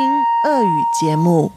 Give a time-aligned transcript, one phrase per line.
[0.00, 1.51] 听俄语节目。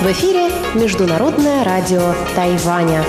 [0.00, 3.04] В эфире Международное радио Тайваня.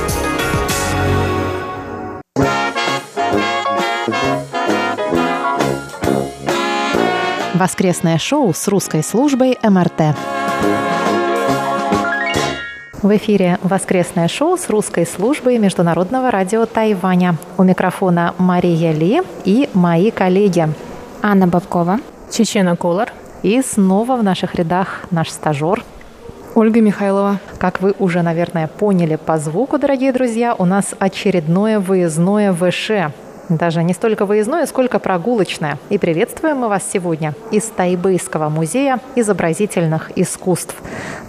[7.54, 10.14] Воскресное шоу с русской службой МРТ.
[13.02, 17.36] В эфире воскресное шоу с русской службой Международного радио Тайваня.
[17.58, 20.68] У микрофона Мария Ли и мои коллеги.
[21.24, 21.98] Анна Бабкова.
[22.30, 23.12] Чечена Колор.
[23.42, 25.84] И снова в наших рядах наш стажер
[26.54, 27.40] Ольга Михайлова.
[27.58, 33.12] Как вы уже, наверное, поняли по звуку, дорогие друзья, у нас очередное выездное ВШ.
[33.52, 35.78] Даже не столько выездное, сколько прогулочное.
[35.90, 40.74] И приветствуем мы вас сегодня из Тайбэйского музея изобразительных искусств.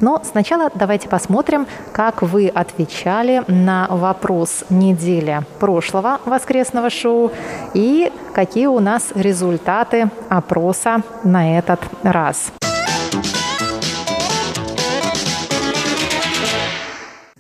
[0.00, 7.32] Но сначала давайте посмотрим, как вы отвечали на вопрос недели прошлого воскресного шоу
[7.74, 12.52] и какие у нас результаты опроса на этот раз.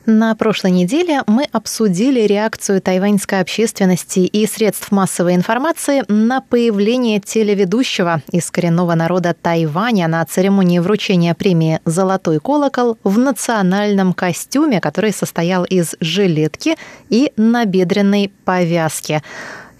[0.04, 8.20] На прошлой неделе мы обсудили реакцию тайваньской общественности и средств массовой информации на появление телеведущего
[8.32, 15.62] из коренного народа Тайваня на церемонии вручения премии «Золотой колокол» в национальном костюме, который состоял
[15.64, 16.76] из жилетки
[17.08, 19.22] и набедренной повязки.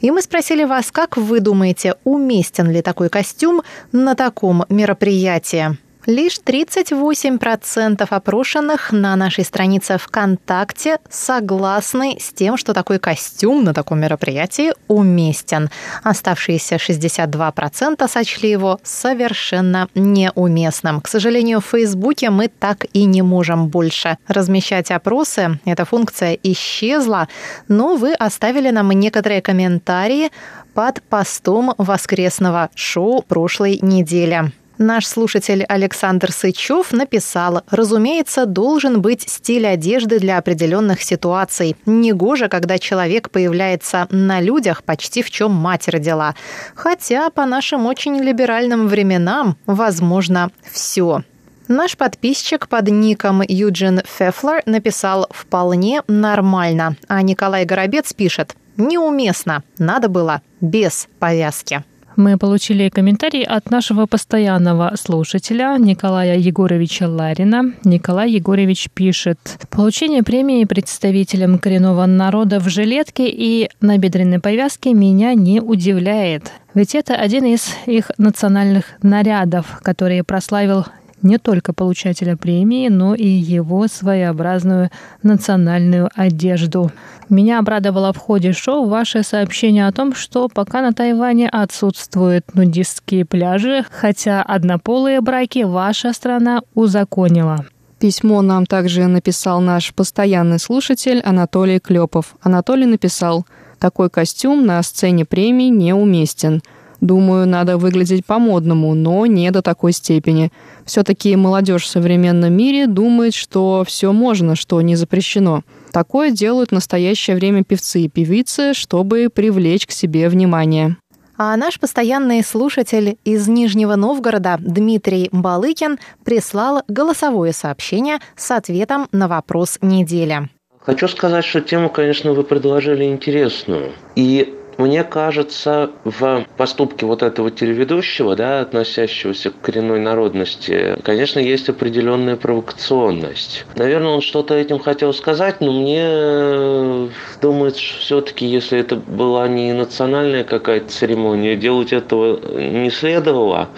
[0.01, 5.77] И мы спросили вас, как вы думаете, уместен ли такой костюм на таком мероприятии?
[6.07, 14.01] Лишь 38% опрошенных на нашей странице ВКонтакте согласны с тем, что такой костюм на таком
[14.01, 15.71] мероприятии уместен.
[16.03, 21.01] Оставшиеся 62% сочли его совершенно неуместным.
[21.01, 25.61] К сожалению, в Фейсбуке мы так и не можем больше размещать опросы.
[25.65, 27.29] Эта функция исчезла,
[27.69, 30.31] но вы оставили нам некоторые комментарии
[30.75, 34.51] под постом воскресного шоу прошлой недели.
[34.79, 41.77] Наш слушатель Александр Сычев написал, разумеется, должен быть стиль одежды для определенных ситуаций.
[41.85, 46.35] Негоже, когда человек появляется на людях почти в чем мать родила.
[46.75, 51.23] Хотя по нашим очень либеральным временам возможно все.
[51.69, 60.09] Наш подписчик под ником Юджин Фефлер написал «вполне нормально», а Николай Горобец пишет «неуместно, надо
[60.09, 61.85] было без повязки».
[62.17, 67.73] Мы получили комментарий от нашего постоянного слушателя Николая Егоровича Ларина.
[67.85, 69.39] Николай Егорович пишет.
[69.71, 76.53] Получение премии представителям коренного народа в жилетке и набедренной повязке меня не удивляет.
[76.75, 80.87] Ведь это один из их национальных нарядов, который прославил
[81.23, 84.91] не только получателя премии, но и его своеобразную
[85.23, 86.91] национальную одежду.
[87.29, 93.25] Меня обрадовало в ходе шоу ваше сообщение о том, что пока на Тайване отсутствуют нудистские
[93.25, 97.65] пляжи, хотя однополые браки ваша страна узаконила.
[97.99, 102.35] Письмо нам также написал наш постоянный слушатель Анатолий Клепов.
[102.43, 103.47] Анатолий написал,
[103.79, 106.63] такой костюм на сцене премии неуместен.
[107.03, 110.53] Думаю, надо выглядеть по-модному, но не до такой степени.
[110.85, 115.65] Все-таки молодежь в современном мире думает, что все можно, что не запрещено.
[115.91, 120.97] Такое делают в настоящее время певцы и певицы, чтобы привлечь к себе внимание.
[121.37, 129.27] А наш постоянный слушатель из Нижнего Новгорода Дмитрий Балыкин прислал голосовое сообщение с ответом на
[129.27, 130.49] вопрос недели.
[130.79, 133.91] Хочу сказать, что тему, конечно, вы предложили интересную.
[134.15, 141.69] И мне кажется, в поступке вот этого телеведущего, да, относящегося к коренной народности, конечно, есть
[141.69, 143.65] определенная провокационность.
[143.77, 149.73] Наверное, он что-то этим хотел сказать, но мне думается, что все-таки, если это была не
[149.73, 153.69] национальная какая-то церемония, делать этого не следовало.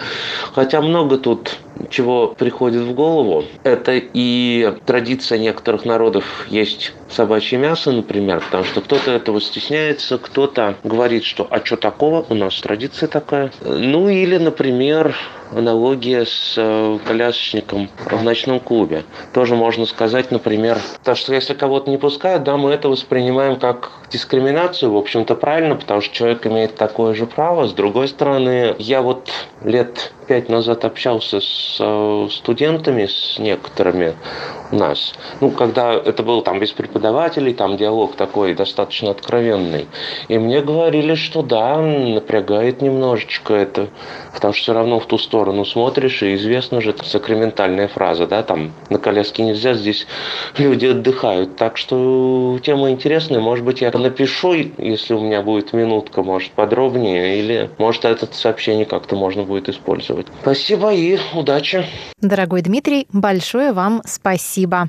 [0.53, 1.57] Хотя много тут
[1.89, 3.45] чего приходит в голову.
[3.63, 10.75] Это и традиция некоторых народов есть собачье мясо, например, потому что кто-то этого стесняется, кто-то
[10.85, 12.25] говорит, что «а что такого?
[12.29, 13.51] У нас традиция такая».
[13.61, 15.15] Ну или, например,
[15.51, 19.03] аналогия с э, колясочником в ночном клубе.
[19.33, 23.91] Тоже можно сказать, например, то, что если кого-то не пускают, да, мы это воспринимаем как
[24.09, 27.67] дискриминацию, в общем-то, правильно, потому что человек имеет такое же право.
[27.67, 29.29] С другой стороны, я вот
[29.63, 34.15] лет пять назад общался с э, студентами, с некоторыми
[34.71, 35.13] у нас.
[35.41, 39.87] Ну, когда это было там без преподавателей, там диалог такой достаточно откровенный.
[40.27, 43.87] И мне говорили, что да, напрягает немножечко это,
[44.33, 48.41] потому что все равно в ту сторону сторону смотришь, и известна же сакраментальная фраза, да,
[48.41, 50.07] там на коляске нельзя, здесь
[50.57, 51.57] люди отдыхают.
[51.57, 57.39] Так что тема интересная, может быть, я напишу, если у меня будет минутка, может, подробнее,
[57.39, 60.27] или может это сообщение как-то можно будет использовать.
[60.41, 61.85] Спасибо и удачи.
[62.21, 64.87] Дорогой Дмитрий, большое вам спасибо.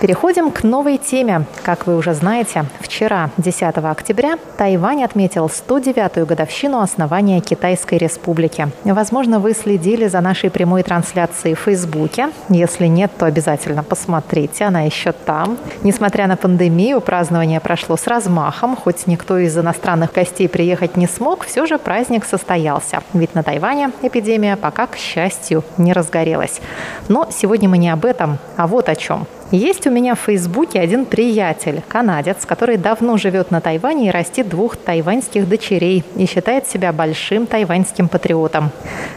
[0.00, 1.46] Переходим к новой теме.
[1.62, 8.68] Как вы уже знаете, вчера, 10 октября, Тайвань отметил 109-ю годовщину основания Китайской Республики.
[8.84, 12.28] Возможно, вы следили за нашей прямой трансляцией в Фейсбуке.
[12.50, 15.56] Если нет, то обязательно посмотрите, она еще там.
[15.82, 18.76] Несмотря на пандемию, празднование прошло с размахом.
[18.76, 23.02] Хоть никто из иностранных гостей приехать не смог, все же праздник состоялся.
[23.14, 26.60] Ведь на Тайване эпидемия пока, к счастью, не разгорелась.
[27.08, 29.26] Но сегодня мы не об этом, а вот о чем.
[29.52, 34.48] Есть у меня в Фейсбуке один приятель, канадец, который давно живет на Тайване и растит
[34.48, 38.70] двух тайваньских дочерей и считает себя большим тайваньским патриотом.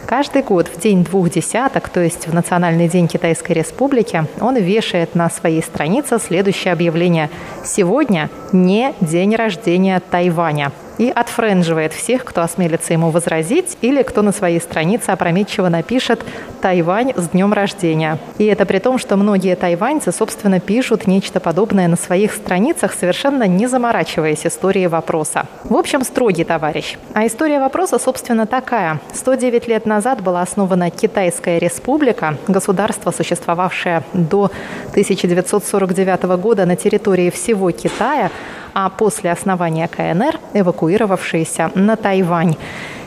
[0.06, 5.16] Каждый год в день двух десяток, то есть в Национальный день Китайской Республики, он вешает
[5.16, 7.28] на своей странице следующее объявление
[7.64, 14.32] «Сегодня не день рождения Тайваня» и отфренживает всех, кто осмелится ему возразить или кто на
[14.32, 16.22] своей странице опрометчиво напишет
[16.60, 18.18] «Тайвань с днем рождения».
[18.36, 23.44] И это при том, что многие тайваньцы, собственно, пишут нечто подобное на своих страницах, совершенно
[23.44, 25.46] не заморачиваясь историей вопроса.
[25.64, 26.98] В общем, строгий товарищ.
[27.14, 29.00] А история вопроса, собственно, такая.
[29.14, 34.50] 109 лет назад была основана Китайская республика, государство, существовавшее до
[34.90, 38.30] 1949 года на территории всего Китая,
[38.74, 42.56] а после основания КНР эвакуировавшиеся на Тайвань.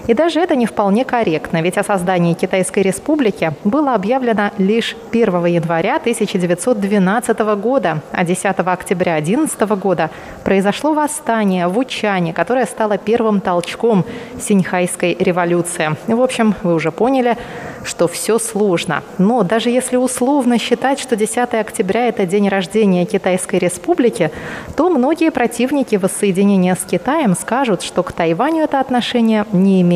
[0.08, 5.46] И даже это не вполне корректно, ведь о создании Китайской Республики было объявлено лишь 1
[5.46, 10.10] января 1912 года, а 10 октября 2011 года
[10.44, 14.04] произошло восстание в Учане, которое стало первым толчком
[14.42, 15.96] Синьхайской революции.
[16.08, 17.38] В общем, вы уже поняли,
[17.86, 19.04] что все сложно.
[19.18, 24.32] Но даже если условно считать, что 10 октября– это день рождения Китайской Республики,
[24.76, 29.93] то многие противники воссоединения с Китаем скажут, что к Тайваню это отношение не имеет,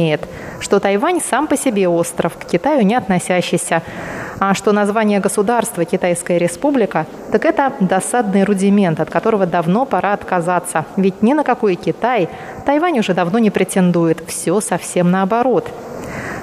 [0.59, 3.81] что Тайвань сам по себе остров, к Китаю не относящийся,
[4.39, 10.85] а что название государства Китайская Республика, так это досадный рудимент, от которого давно пора отказаться.
[10.95, 12.29] Ведь ни на какой Китай
[12.65, 14.23] Тайвань уже давно не претендует.
[14.27, 15.67] Все совсем наоборот.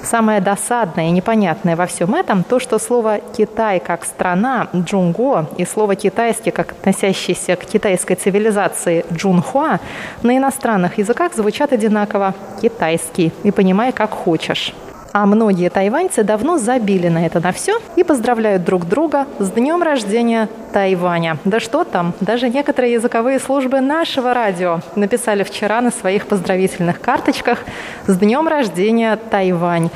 [0.02, 5.64] Самое досадное и непонятное во всем этом то, что слово «Китай» как страна «джунго» и
[5.64, 9.80] слово «китайский» как относящийся к китайской цивилизации «джунхуа»
[10.22, 14.74] на иностранных языках звучат одинаково «китайский» и понимай, как хочешь.
[15.16, 19.80] А многие тайваньцы давно забили на это на все и поздравляют друг друга с днем
[19.80, 21.38] рождения Тайваня.
[21.44, 27.60] Да что там, даже некоторые языковые службы нашего радио написали вчера на своих поздравительных карточках
[28.08, 29.90] с днем рождения Тайвань.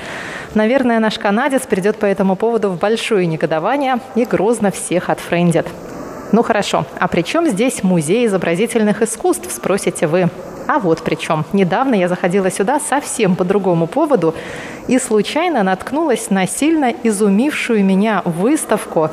[0.55, 5.67] Наверное, наш канадец придет по этому поводу в большое негодование и грозно всех отфрендит.
[6.31, 10.31] Ну хорошо, а при чем здесь музей изобразительных искусств, спросите вы?
[10.69, 11.47] А вот причем.
[11.55, 14.35] Недавно я заходила сюда совсем по другому поводу
[14.87, 19.09] и случайно наткнулась на сильно изумившую меня выставку.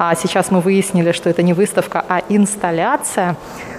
[0.00, 3.36] А сейчас мы выяснили, что это не выставка, а инсталляция,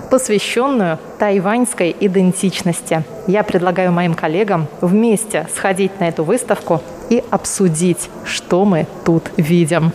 [0.10, 3.04] посвященную тайваньской идентичности.
[3.28, 9.92] Я предлагаю моим коллегам вместе сходить на эту выставку и обсудить, что мы тут видим.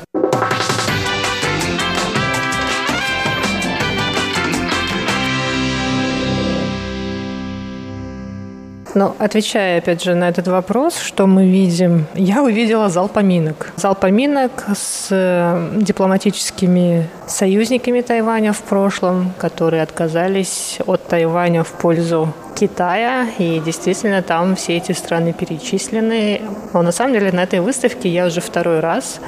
[8.97, 13.75] Но отвечая, опять же, на этот вопрос, что мы видим, я увидела зал поминок.
[13.77, 22.33] Зал поминок с э, дипломатическими союзниками Тайваня в прошлом, которые отказались от Тайваня в пользу
[22.55, 26.41] Китая, и действительно там все эти страны перечислены.
[26.73, 29.21] Но на самом деле на этой выставке я уже второй раз,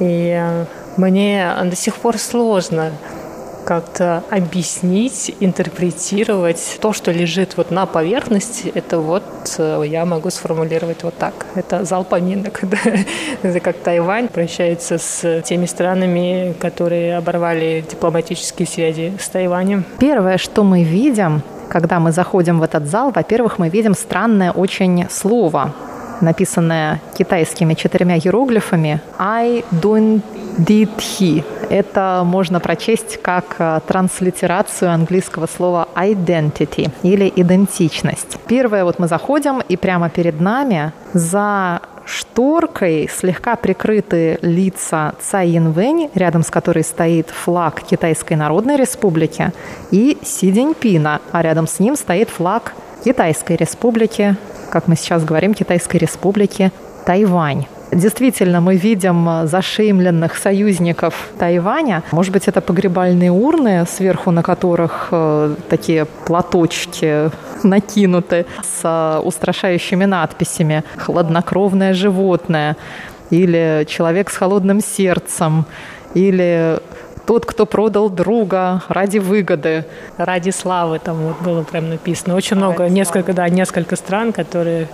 [0.00, 0.64] и э,
[0.96, 2.90] мне до сих пор сложно
[3.64, 9.22] как-то объяснить, интерпретировать то, что лежит вот на поверхности, это вот
[9.58, 11.46] э, я могу сформулировать вот так.
[11.54, 12.60] Это зал поминок.
[12.74, 12.78] Да?
[13.42, 19.84] Это как Тайвань прощается с теми странами, которые оборвали дипломатические связи с Тайванем.
[19.98, 25.06] Первое, что мы видим, когда мы заходим в этот зал, во-первых, мы видим странное очень
[25.10, 25.72] слово,
[26.20, 30.22] написанное китайскими четырьмя иероглифами «I don't
[30.58, 31.44] he».
[31.70, 38.38] Это можно прочесть как э, транслитерацию английского слова identity или идентичность.
[38.46, 46.10] Первое, вот мы заходим, и прямо перед нами за шторкой слегка прикрыты лица Цай Янвэнь,
[46.14, 49.52] рядом с которой стоит флаг Китайской Народной Республики,
[49.90, 54.36] и Си Цзиньпина, а рядом с ним стоит флаг Китайской республики,
[54.70, 56.72] как мы сейчас говорим, Китайской республики
[57.04, 57.66] Тайвань.
[57.92, 62.02] Действительно, мы видим зашеймленных союзников Тайваня.
[62.12, 67.30] Может быть, это погребальные урны, сверху на которых э, такие платочки
[67.62, 72.76] накинуты с э, устрашающими надписями «Хладнокровное животное»
[73.30, 75.66] или «Человек с холодным сердцем»
[76.14, 76.78] или
[77.26, 79.84] тот, кто продал друга ради выгоды.
[80.16, 82.34] Ради славы там вот было прям написано.
[82.34, 82.90] Очень ради много, славы.
[82.90, 84.88] несколько, да, несколько стран, которые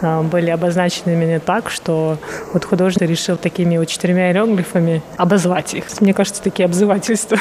[0.00, 2.18] э, были обозначены именно так, что
[2.52, 5.84] вот художник решил такими вот четырьмя иероглифами обозвать их.
[6.00, 7.38] Мне кажется, такие обзывательства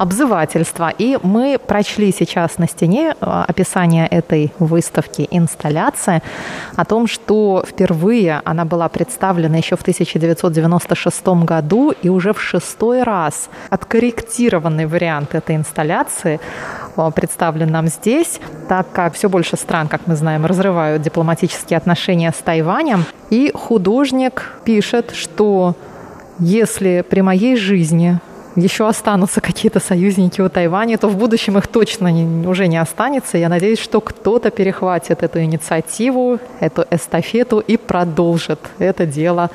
[0.00, 0.90] обзывательства.
[0.96, 6.22] И мы прочли сейчас на стене э, описание этой выставки «Инсталляция»
[6.74, 13.02] о том, что впервые она была представлена еще в 1996 году и уже в шестой
[13.02, 16.40] раз откорректированный вариант этой инсталляции
[16.96, 18.40] э, представлен нам здесь,
[18.70, 23.04] так как все больше стран, как мы знаем, разрывают дипломатические отношения с Тайванем.
[23.28, 25.76] И художник пишет, что
[26.38, 28.18] если при моей жизни
[28.56, 33.38] еще останутся какие-то союзники у Тайваня, то в будущем их точно не, уже не останется.
[33.38, 39.50] Я надеюсь, что кто-то перехватит эту инициативу, эту эстафету и продолжит это дело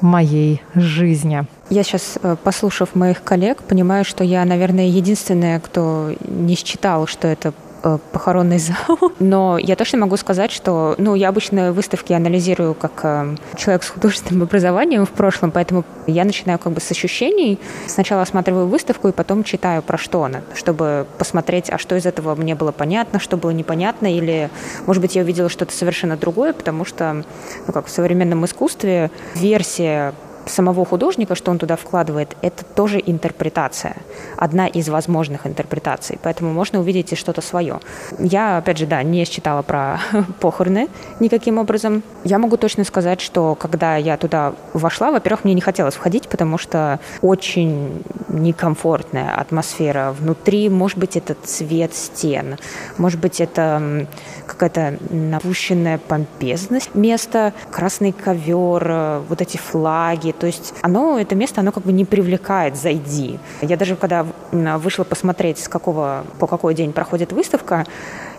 [0.00, 1.44] моей жизни.
[1.70, 7.28] Я сейчас, э, послушав моих коллег, понимаю, что я, наверное, единственная, кто не считал, что
[7.28, 7.54] это
[7.84, 9.12] Э, похоронный зал.
[9.18, 13.88] Но я точно могу сказать, что ну, я обычно выставки анализирую как э, человек с
[13.88, 17.58] художественным образованием в прошлом, поэтому я начинаю как бы с ощущений.
[17.86, 22.34] Сначала осматриваю выставку и потом читаю, про что она, чтобы посмотреть, а что из этого
[22.36, 24.50] мне было понятно, что было непонятно, или,
[24.86, 27.24] может быть, я увидела что-то совершенно другое, потому что,
[27.66, 30.14] ну, как в современном искусстве, версия
[30.46, 33.96] самого художника, что он туда вкладывает, это тоже интерпретация.
[34.36, 36.18] Одна из возможных интерпретаций.
[36.22, 37.80] Поэтому можно увидеть и что-то свое.
[38.18, 40.00] Я, опять же, да, не считала про
[40.40, 40.88] похороны
[41.20, 42.02] никаким образом.
[42.24, 46.58] Я могу точно сказать, что когда я туда вошла, во-первых, мне не хотелось входить, потому
[46.58, 50.68] что очень некомфортная атмосфера внутри.
[50.68, 52.56] Может быть, это цвет стен,
[52.98, 54.06] может быть, это
[54.46, 61.60] какая-то напущенная помпезность места, красный ковер, э, вот эти флаги, то есть оно, это место,
[61.60, 63.38] оно как бы не привлекает «зайди».
[63.60, 67.86] Я даже когда вышла посмотреть, с какого, по какой день проходит выставка,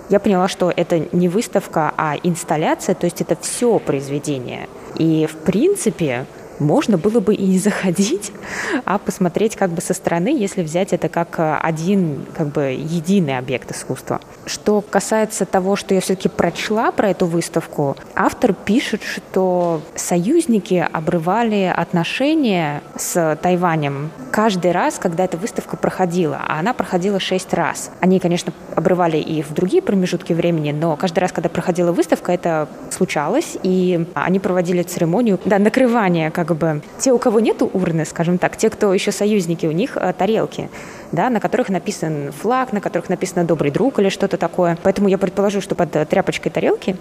[0.09, 4.67] я поняла, что это не выставка, а инсталляция, то есть это все произведение.
[4.95, 6.25] И, в принципе,
[6.59, 8.31] можно было бы и не заходить,
[8.85, 13.37] а посмотреть как бы со стороны, если взять это как э, один как бы единый
[13.37, 14.19] объект искусства.
[14.45, 21.73] Что касается того, что я все-таки прочла про эту выставку, автор пишет, что союзники обрывали
[21.75, 27.91] отношения с Тайванем каждый раз, когда эта выставка проходила, а она проходила шесть раз.
[27.99, 32.67] Они, конечно, обрывали и в другие промежутки времени, но каждый раз, когда проходила выставка, это
[32.91, 38.05] случалось, и они проводили церемонию да, накрывания как как бы те, у кого нету урны,
[38.05, 40.69] скажем так, те, кто еще союзники, у них э, тарелки
[41.13, 44.77] да, на которых написан флаг, на которых написано «добрый друг» или что-то такое.
[44.83, 46.97] Поэтому я предположу, что под э, тряпочкой тарелки,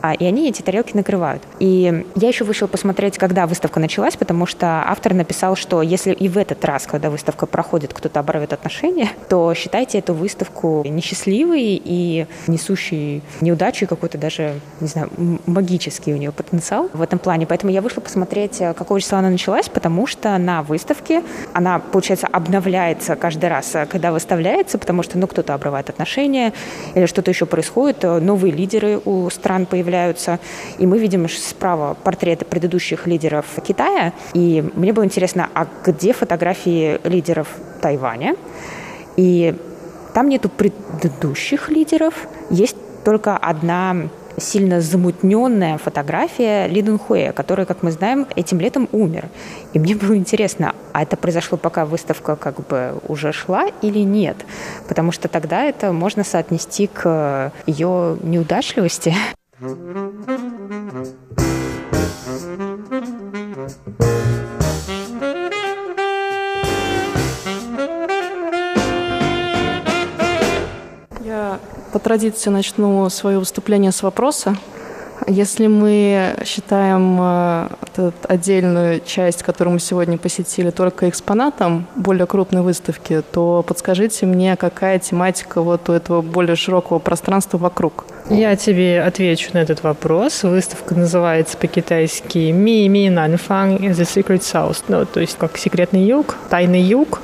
[0.00, 1.42] а, и они эти тарелки накрывают.
[1.58, 6.28] И я еще вышла посмотреть, когда выставка началась, потому что автор написал, что если и
[6.28, 12.26] в этот раз, когда выставка проходит, кто-то оборвет отношения, то считайте эту выставку несчастливой и
[12.46, 15.10] несущей неудачу и какой-то даже, не знаю,
[15.44, 17.46] магический у нее потенциал в этом плане.
[17.46, 22.26] Поэтому я вышла посмотреть, э, какого числа она началась, потому что на выставке она, получается,
[22.26, 26.52] обновляется каждый раз, э, когда выставляется, потому что ну, кто-то обрывает отношения
[26.94, 30.38] или что-то еще происходит, э, новые лидеры у стран появляются,
[30.78, 37.00] и мы видим справа портреты предыдущих лидеров Китая, и мне было интересно, а где фотографии
[37.04, 37.48] лидеров
[37.82, 38.36] Тайваня?
[39.16, 39.54] И
[40.14, 42.14] там нету предыдущих лидеров,
[42.48, 44.08] есть только одна
[44.40, 49.28] сильно замутненная фотография Ли Дун Хуэ, который, как мы знаем, этим летом умер.
[49.72, 54.36] И мне было интересно, а это произошло, пока выставка как бы уже шла или нет?
[54.88, 59.14] Потому что тогда это можно соотнести к ее неудачливости.
[71.92, 74.56] По традиции начну свое выступление с вопроса.
[75.30, 83.22] Если мы считаем э, отдельную часть, которую мы сегодня посетили, только экспонатом более крупной выставки,
[83.30, 88.06] то подскажите мне, какая тематика вот у этого более широкого пространства вокруг?
[88.28, 90.42] Я тебе отвечу на этот вопрос.
[90.42, 96.36] Выставка называется по-китайски «Ми Ми Нанфан The Secret South», ну, то есть как «Секретный юг»,
[96.48, 97.20] «Тайный юг».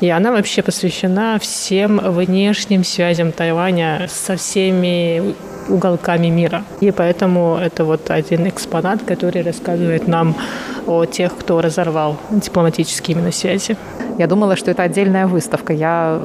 [0.00, 5.34] И она вообще посвящена всем внешним связям Тайваня со всеми
[5.68, 6.64] уголками мира.
[6.80, 10.34] И поэтому это вот один экспонат, который рассказывает нам
[10.86, 13.76] о тех, кто разорвал дипломатические именно связи.
[14.18, 15.72] Я думала, что это отдельная выставка.
[15.72, 16.20] Я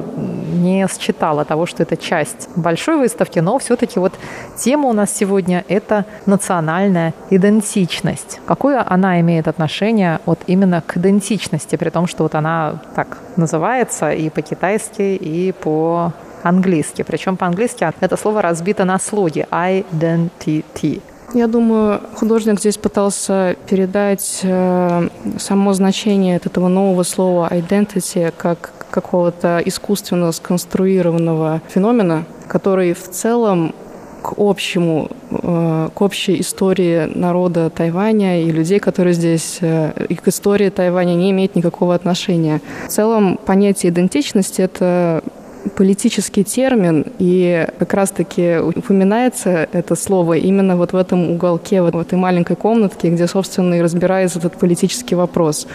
[0.52, 4.12] не считала того, что это часть большой выставки, но все-таки вот
[4.58, 8.40] тема у нас сегодня– это национальная идентичность.
[8.46, 14.10] Какое она имеет отношение вот именно к идентичности, при том, что вот она так называется
[14.10, 16.12] и по-китайски, и по
[16.48, 17.02] английски.
[17.02, 21.02] Причем по-английски это слово разбито на слоги identity.
[21.34, 29.60] Я думаю, художник здесь пытался передать э, само значение этого нового слова identity как какого-то
[29.64, 33.74] искусственно сконструированного феномена, который в целом
[34.22, 40.26] к общему, э, к общей истории народа Тайваня и людей, которые здесь, э, и к
[40.26, 42.60] истории Тайваня не имеет никакого отношения.
[42.86, 45.22] В целом понятие идентичности– это
[45.74, 51.98] политический термин, и как раз-таки упоминается это слово именно вот в этом уголке, вот в
[51.98, 55.66] этой маленькой комнатке, где, собственно, и разбирается этот политический вопрос.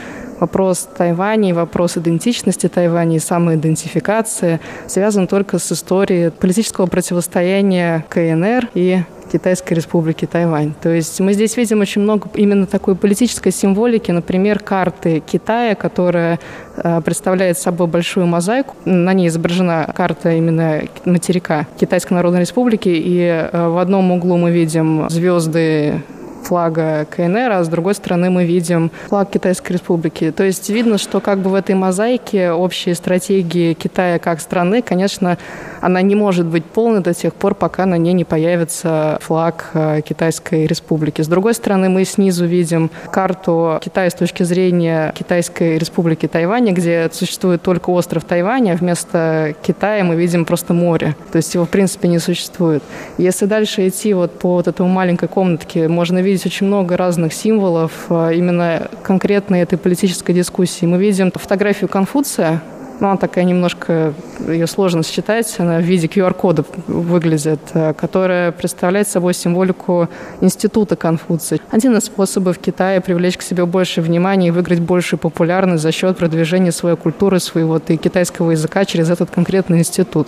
[0.42, 9.04] Вопрос Тайваня, вопрос идентичности Тайваня и самоидентификации связан только с историей политического противостояния КНР и
[9.32, 10.74] Китайской республики Тайвань.
[10.82, 16.40] То есть мы здесь видим очень много именно такой политической символики, например, карты Китая, которая
[16.76, 18.76] э, представляет собой большую мозаику.
[18.84, 24.50] На ней изображена карта именно материка Китайской Народной Республики, и э, в одном углу мы
[24.50, 26.02] видим звезды
[26.44, 30.32] флага КНР, а с другой стороны мы видим флаг Китайской Республики.
[30.32, 35.38] То есть видно, что как бы в этой мозаике общей стратегии Китая как страны, конечно,
[35.82, 40.02] она не может быть полной до тех пор, пока на ней не появится флаг э,
[40.02, 41.22] Китайской Республики.
[41.22, 47.10] С другой стороны, мы снизу видим карту Китая с точки зрения Китайской Республики Тайваня, где
[47.12, 51.16] существует только остров Тайвань, а вместо Китая мы видим просто море.
[51.32, 52.84] То есть его, в принципе, не существует.
[53.18, 57.92] Если дальше идти вот по вот этому маленькой комнатке, можно видеть очень много разных символов
[58.10, 60.86] э, именно конкретно этой политической дискуссии.
[60.86, 62.62] Мы видим фотографию Конфуция,
[63.02, 64.14] но она такая немножко,
[64.48, 70.08] ее сложно считать, она в виде QR-кода выглядит, э, которая представляет собой символику
[70.40, 71.60] института Конфуция.
[71.72, 76.18] Один из способов Китая привлечь к себе больше внимания и выиграть большую популярность за счет
[76.18, 80.28] продвижения своей культуры, своего и китайского языка через этот конкретный институт.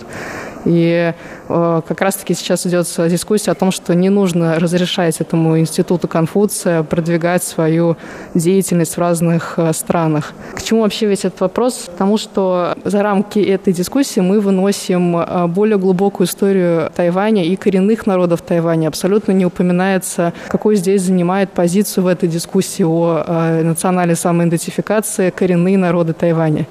[0.64, 1.12] И
[1.48, 6.82] э, как раз-таки сейчас идет дискуссия о том, что не нужно разрешать этому институту Конфуция
[6.82, 7.96] продвигать свою
[8.34, 10.32] деятельность в разных э, странах.
[10.54, 11.88] К чему вообще весь этот вопрос?
[11.90, 18.06] Потому что за рамки этой дискуссии мы выносим э, более глубокую историю Тайваня и коренных
[18.06, 18.88] народов Тайваня.
[18.88, 26.12] Абсолютно не упоминается, какой здесь занимает позицию в этой дискуссии о национальной самоидентификации коренные народы
[26.12, 26.66] Тайваня.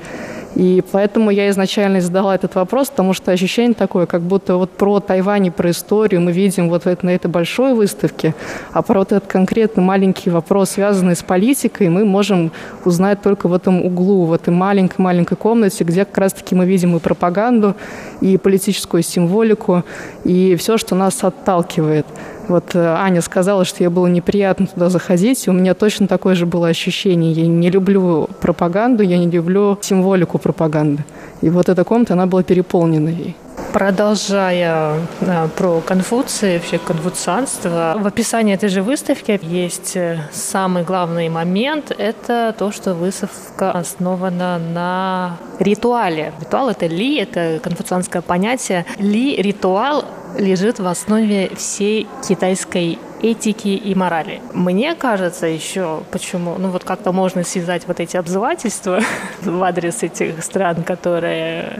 [0.55, 4.99] И поэтому я изначально задала этот вопрос, потому что ощущение такое, как будто вот про
[4.99, 8.35] Тайвань и про историю мы видим вот на этой большой выставке,
[8.71, 12.51] а про вот этот конкретно маленький вопрос, связанный с политикой, мы можем
[12.85, 16.99] узнать только в этом углу, в этой маленькой-маленькой комнате, где как раз-таки мы видим и
[16.99, 17.75] пропаганду,
[18.21, 19.83] и политическую символику,
[20.23, 22.05] и все, что нас отталкивает.
[22.47, 26.35] Вот э, Аня сказала, что ей было неприятно туда заходить, и у меня точно такое
[26.35, 27.31] же было ощущение.
[27.31, 31.03] Я не люблю пропаганду, я не люблю символику пропаганды.
[31.41, 33.35] И вот эта комната, она была переполнена ей.
[33.73, 41.27] Продолжая да, про Конфуция, вообще конфуцианство, в описании этой же выставки есть э, самый главный
[41.27, 46.33] момент– это то, что выставка основана на ритуале.
[46.39, 48.85] Ритуал– это ли, это конфуцианское понятие.
[48.99, 50.05] Ли– ритуал
[50.37, 54.41] лежит в основе всей китайской этики и морали.
[54.53, 58.99] Мне кажется еще, почему, ну вот как-то можно связать вот эти обзывательства
[59.41, 61.73] в адрес этих стран, которые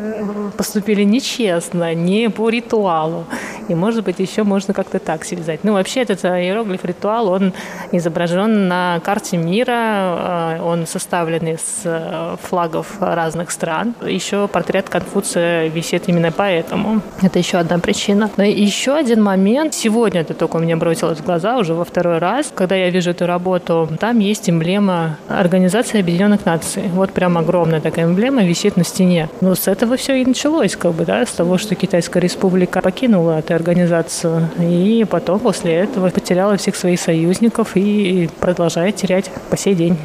[0.63, 3.25] поступили нечестно, не по ритуалу.
[3.67, 5.59] И, может быть, еще можно как-то так связать.
[5.63, 7.53] Ну, вообще, этот иероглиф ритуал, он
[7.91, 13.93] изображен на карте мира, э, он составлен из э, флагов разных стран.
[14.05, 17.01] Еще портрет Конфуция висит именно поэтому.
[17.21, 18.29] Это еще одна причина.
[18.37, 19.73] Но еще один момент.
[19.73, 23.09] Сегодня это только у меня бросилось в глаза уже во второй раз, когда я вижу
[23.09, 23.89] эту работу.
[23.99, 26.83] Там есть эмблема Организации Объединенных Наций.
[26.93, 29.29] Вот прям огромная такая эмблема висит на стене.
[29.41, 33.39] Ну, с этого все и началось, как бы, да, с того, что Китайская Республика покинула
[33.39, 34.49] эту организацию.
[34.59, 39.97] И потом после этого потеряла всех своих союзников и продолжает терять по сей день.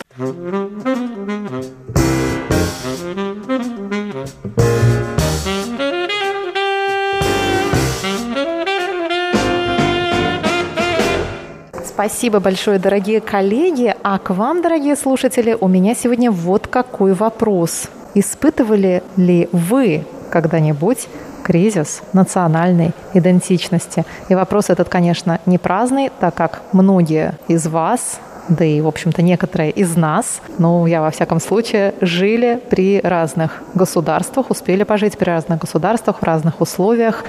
[11.84, 13.94] Спасибо большое, дорогие коллеги.
[14.02, 17.88] А к вам, дорогие слушатели, у меня сегодня вот какой вопрос.
[18.14, 21.08] Испытывали ли вы когда-нибудь
[21.42, 24.04] кризис национальной идентичности.
[24.28, 29.22] И вопрос этот, конечно, не праздный, так как многие из вас да и, в общем-то,
[29.22, 35.28] некоторые из нас, ну, я во всяком случае, жили при разных государствах, успели пожить при
[35.28, 37.24] разных государствах, в разных условиях.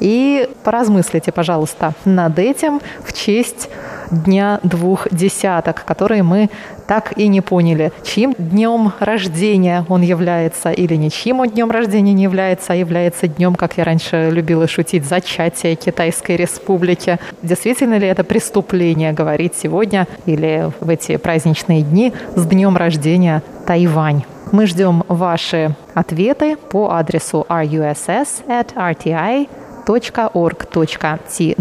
[0.00, 3.68] И поразмыслите, пожалуйста, над этим в честь
[4.10, 6.50] Дня двух десяток, которые мы
[6.86, 12.24] так и не поняли, чьим днем рождения он является или ничьим он днем рождения не
[12.24, 17.18] является, а является днем, как я раньше любила шутить, зачатия Китайской Республики.
[17.42, 24.24] Действительно ли это преступление говорить сегодня или в эти праздничные дни с днем рождения Тайвань?
[24.52, 28.06] Мы ждем ваши ответы по адресу russ
[28.46, 29.48] at rti
[29.86, 31.54] org.tw,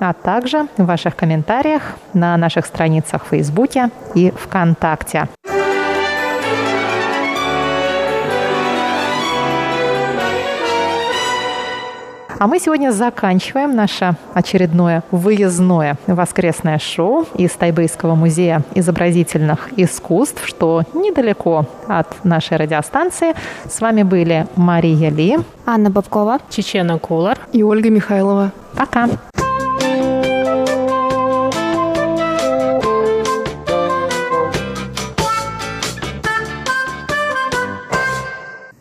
[0.00, 1.82] а также в ваших комментариях
[2.14, 5.28] на наших страницах в Фейсбуке и ВКонтакте.
[12.38, 20.84] А мы сегодня заканчиваем наше очередное выездное воскресное шоу из Тайбейского музея изобразительных искусств, что
[20.94, 23.34] недалеко от нашей радиостанции.
[23.68, 28.52] С вами были Мария Ли, Анна Бабкова, Чечена Кулар и Ольга Михайлова.
[28.76, 29.08] Пока!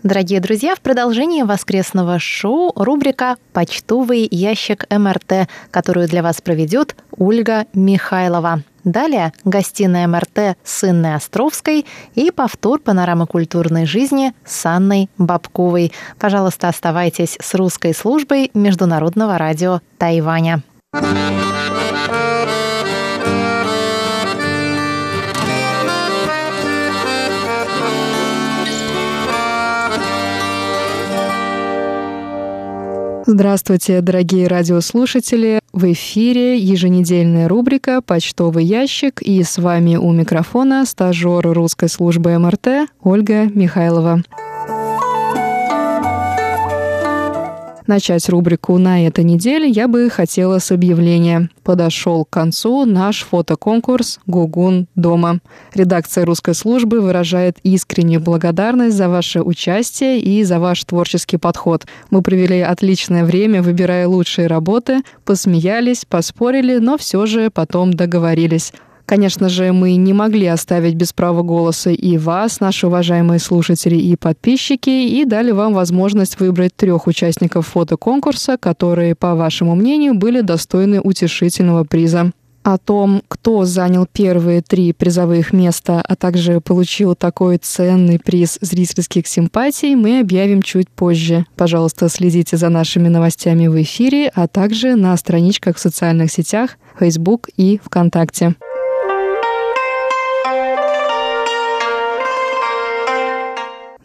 [0.08, 7.66] Дорогие друзья, в продолжении воскресного шоу рубрика «Почтовый ящик МРТ», которую для вас проведет Ольга
[7.74, 8.64] Михайлова.
[8.86, 15.92] Далее гостиная МРТ с Инной Островской и повтор панорамы культурной жизни с Анной Бабковой.
[16.18, 20.64] Пожалуйста, оставайтесь с русской службой Международного радио Тайваня.
[33.30, 35.60] Здравствуйте, дорогие радиослушатели!
[35.74, 42.90] В эфире еженедельная рубрика «Почтовый ящик» и с вами у микрофона стажер русской службы МРТ
[43.04, 44.22] Ольга Михайлова.
[47.88, 51.50] Начать рубрику на этой неделе я бы хотела с объявления.
[51.64, 55.40] Подошел к концу наш фотоконкурс «Гугун дома».
[55.74, 61.86] Редакция русской службы выражает искреннюю благодарность за ваше участие и за ваш творческий подход.
[62.10, 68.74] Мы провели отличное время, выбирая лучшие работы, посмеялись, поспорили, но все же потом договорились.
[69.08, 74.18] Конечно же, мы не могли оставить без права голоса и вас, наши уважаемые слушатели и
[74.18, 81.00] подписчики, и дали вам возможность выбрать трех участников фотоконкурса, которые, по вашему мнению, были достойны
[81.00, 82.34] утешительного приза.
[82.64, 89.26] О том, кто занял первые три призовых места, а также получил такой ценный приз зрительских
[89.26, 91.46] симпатий, мы объявим чуть позже.
[91.56, 97.48] Пожалуйста, следите за нашими новостями в эфире, а также на страничках в социальных сетях Facebook
[97.56, 98.56] и ВКонтакте.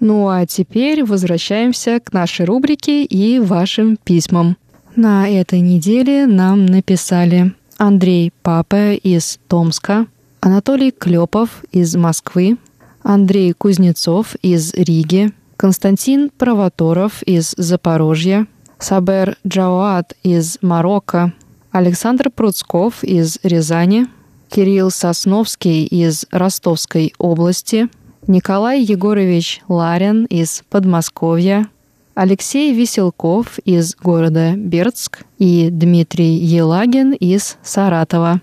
[0.05, 4.57] Ну а теперь возвращаемся к нашей рубрике и вашим письмам.
[4.97, 10.09] На этой неделе нам написали Андрей Папа из Томска,
[10.41, 12.59] Анатолий Клепов из Москвы,
[13.05, 18.49] Андрей Кузнецов из Риги, Константин Провоторов из Запорожья,
[18.81, 21.33] Сабер Джауат из Марокко,
[21.71, 24.09] Александр Пруцков из Рязани,
[24.49, 27.89] Кирилл Сосновский из Ростовской области–
[28.29, 31.67] Николай Егорович Ларин из Подмосковья,
[32.15, 38.41] Алексей Веселков из города Бердск и Дмитрий Елагин из Саратова.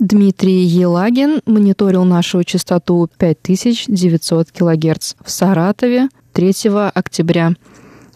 [0.00, 6.52] Дмитрий Елагин мониторил нашу частоту 5900 кГц в Саратове 3
[6.92, 7.52] октября.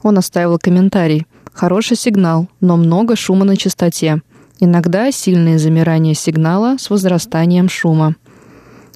[0.02, 1.26] Он оставил комментарий.
[1.52, 4.20] Хороший сигнал, но много шума на частоте.
[4.64, 8.16] Иногда сильное замирание сигнала с возрастанием шума.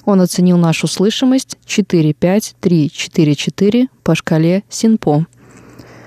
[0.03, 5.27] Он оценил нашу слышимость 4-5-3-4-4 по шкале Синпо.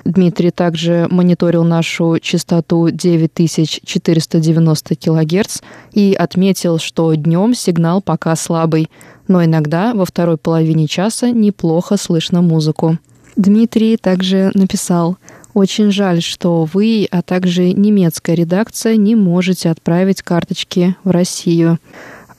[0.05, 5.61] Дмитрий также мониторил нашу частоту 9490 кГц
[5.92, 8.90] и отметил, что днем сигнал пока слабый,
[9.29, 12.98] но иногда во второй половине часа неплохо слышно музыку.
[13.37, 15.18] Дмитрий также написал–
[15.54, 21.78] очень жаль, что вы, а также немецкая редакция не можете отправить карточки в Россию.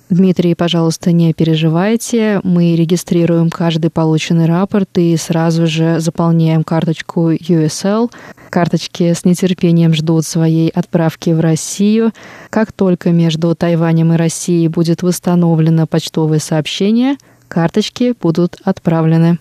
[0.10, 2.39] Дмитрий, пожалуйста, не переживайте.
[2.43, 8.12] Мы регистрируем каждый полученный рапорт и сразу же заполняем карточку USL.
[8.52, 12.12] Карточки с нетерпением ждут своей отправки в Россию.
[12.52, 19.39] Как только между Тайванем и Россией будет восстановлено почтовое сообщение, карточки будут отправлены.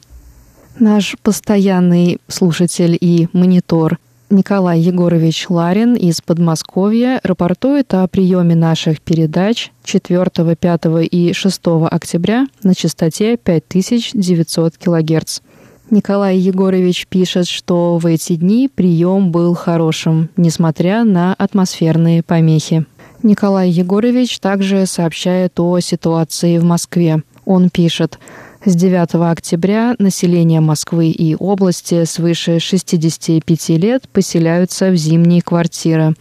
[0.83, 9.71] Наш постоянный слушатель и монитор Николай Егорович Ларин из Подмосковья рапортует о приеме наших передач
[9.85, 15.39] 4, 5 и 6 октября на частоте 5900 кГц.
[15.91, 22.87] Николай Егорович пишет, что в эти дни прием был хорошим, несмотря на атмосферные помехи.
[23.23, 27.23] Николай Егорович также сообщает о ситуации в Москве.
[27.45, 28.19] Он пишет,
[28.65, 36.15] с 9 октября население Москвы и области свыше 65 лет поселяются в зимние квартиры.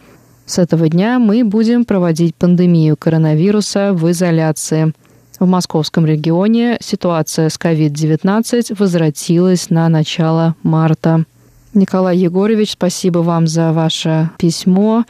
[0.44, 4.92] С этого дня мы будем проводить пандемию коронавируса в изоляции.
[5.38, 11.24] В московском регионе ситуация с COVID-19 возвратилась на начало марта.
[11.74, 15.04] Николай Егорович, спасибо вам за ваше письмо.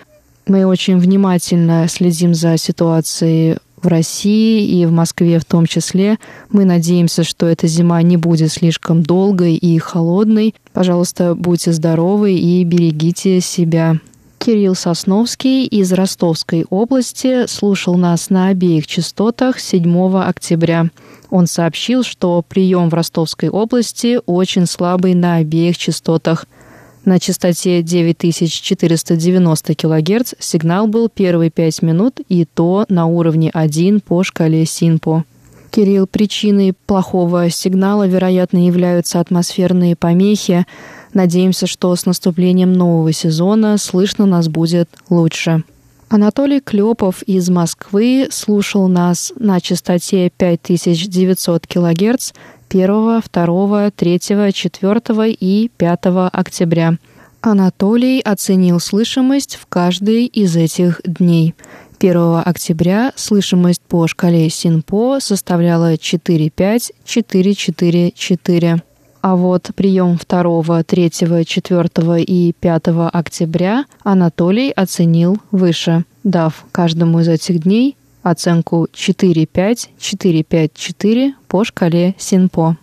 [0.47, 6.19] Мы очень внимательно следим за ситуацией в России и в Москве в том числе.
[6.51, 10.55] Мы надеемся, что эта зима не будет слишком долгой и холодной.
[10.73, 13.97] Пожалуйста, будьте здоровы и берегите себя.
[14.39, 20.87] Кирилл Сосновский из Ростовской области слушал нас на обеих частотах 7 октября.
[21.31, 26.47] Он сообщил, что прием в Ростовской области очень слабый на обеих частотах–
[27.05, 34.23] на частоте 9490 кГц сигнал был первые 5 минут и то на уровне 1 по
[34.23, 35.25] шкале Синпо.
[35.71, 40.67] Кирилл, причиной плохого сигнала, вероятно, являются атмосферные помехи.
[41.15, 45.65] Надеемся, что с наступлением нового сезона слышно нас будет лучше.
[46.11, 52.33] Анатолий Клепов из Москвы слушал нас на частоте 5900 кГц
[52.73, 55.99] 1, 2, 3, 4 и 5
[56.33, 56.97] октября.
[57.43, 61.55] Анатолий оценил слышимость в каждый из этих дней.
[61.99, 68.81] 1 октября слышимость по шкале СИНПО составляла 4-5-4-4-4.
[69.21, 72.83] А вот прием 2, 3, 4 и 5
[73.13, 82.77] октября Анатолий оценил выше, дав каждому из этих дней оценку 4-5-4-5-4 по шкале СИНПО.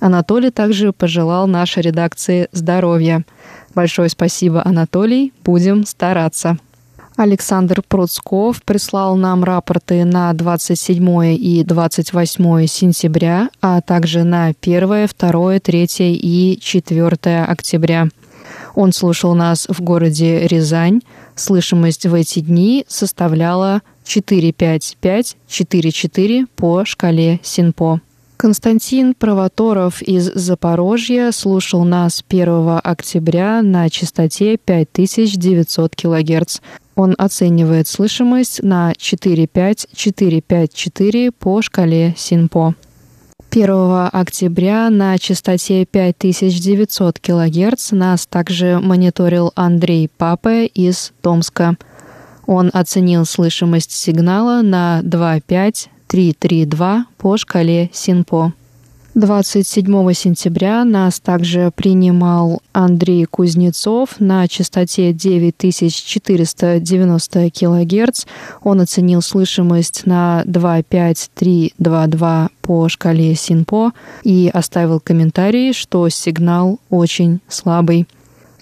[0.00, 3.24] Анатолий также пожелал нашей редакции здоровья.
[3.74, 5.34] Большое спасибо, Анатолий.
[5.44, 6.56] Будем стараться.
[7.16, 15.60] Александр Пруцков прислал нам рапорты на 27 и 28 сентября, а также на 1, 2,
[15.60, 18.08] 3 и 4 октября.
[18.74, 21.00] Он слушал нас в городе Рязань.
[21.34, 28.00] Слышимость в эти дни составляла 4-5-5-4-4 по шкале Синпо.
[28.42, 36.58] Константин Провоторов из Запорожья слушал нас 1 октября на частоте 5900 кГц.
[36.96, 42.74] Он оценивает слышимость на 4-5-4-5-4 по шкале Синпо.
[43.52, 51.76] 1 октября на частоте 5900 кГц нас также мониторил Андрей Папе из Томска–
[52.46, 58.52] он оценил слышимость сигнала на 2,5-3,3,2 по шкале Синпо.
[59.14, 68.24] 27 сентября нас также принимал Андрей Кузнецов на частоте 9490 кГц.
[68.62, 73.92] Он оценил слышимость на 2,5-3,2,2 по шкале Синпо
[74.24, 78.08] и оставил комментарий, что сигнал очень слабый.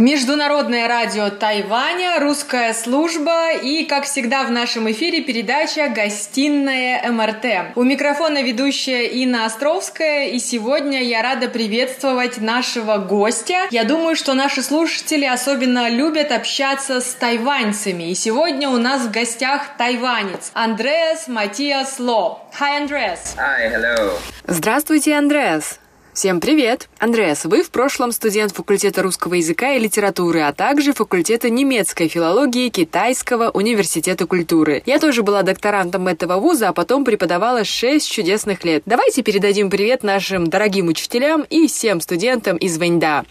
[0.00, 7.76] Международное радио Тайваня, русская служба и, как всегда, в нашем эфире передача «Гостиная МРТ».
[7.76, 13.66] У микрофона ведущая Инна Островская, и сегодня я рада приветствовать нашего гостя.
[13.70, 19.10] Я думаю, что наши слушатели особенно любят общаться с тайваньцами, и сегодня у нас в
[19.10, 22.40] гостях тайванец Андреас Матиас Ло.
[22.58, 23.36] Hi, Андреас.
[23.36, 24.12] Hi, hello.
[24.46, 25.78] Здравствуйте, Андреас.
[26.12, 26.88] Всем привет!
[26.98, 32.68] Андреас, вы в прошлом студент факультета русского языка и литературы, а также факультета немецкой филологии
[32.68, 34.82] Китайского университета культуры.
[34.86, 38.82] Я тоже была докторантом этого вуза, а потом преподавала 6 чудесных лет.
[38.86, 43.24] Давайте передадим привет нашим дорогим учителям и всем студентам из Вэньда.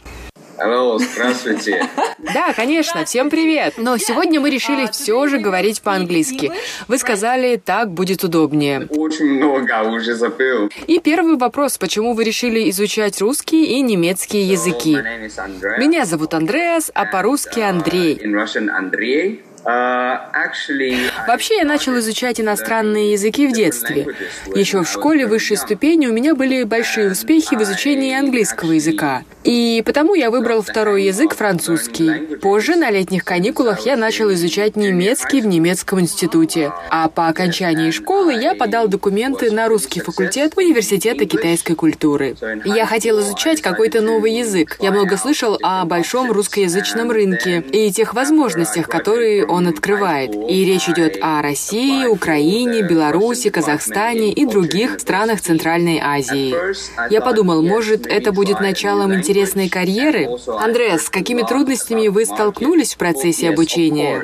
[0.59, 1.87] Алло, здравствуйте.
[2.33, 3.75] Да, конечно, всем привет.
[3.77, 6.51] Но сегодня мы решили все же говорить по-английски.
[6.87, 8.87] Вы сказали, так будет удобнее.
[8.89, 10.69] Очень много уже забыл.
[10.87, 14.97] И первый вопрос, почему вы решили изучать русский и немецкий языки?
[15.77, 18.19] Меня зовут Андреас, а по-русски Андрей.
[19.65, 20.19] Uh,
[21.27, 24.07] Вообще я начал изучать иностранные языки в детстве.
[24.55, 29.23] Еще в школе высшей ступени у меня были большие успехи в изучении английского языка.
[29.43, 32.37] И потому я выбрал второй язык французский.
[32.37, 36.71] Позже, на летних каникулах, я начал изучать немецкий в немецком институте.
[36.89, 42.35] А по окончании школы я подал документы на русский факультет Университета китайской культуры.
[42.65, 44.77] Я хотел изучать какой-то новый язык.
[44.81, 50.33] Я много слышал о большом русскоязычном рынке и тех возможностях, которые он открывает.
[50.33, 56.55] И речь идет о России, Украине, Беларуси, Казахстане и других странах Центральной Азии.
[57.11, 60.29] Я подумал, может, это будет началом интересной карьеры?
[60.47, 64.23] Андреас, с какими трудностями вы столкнулись в процессе обучения?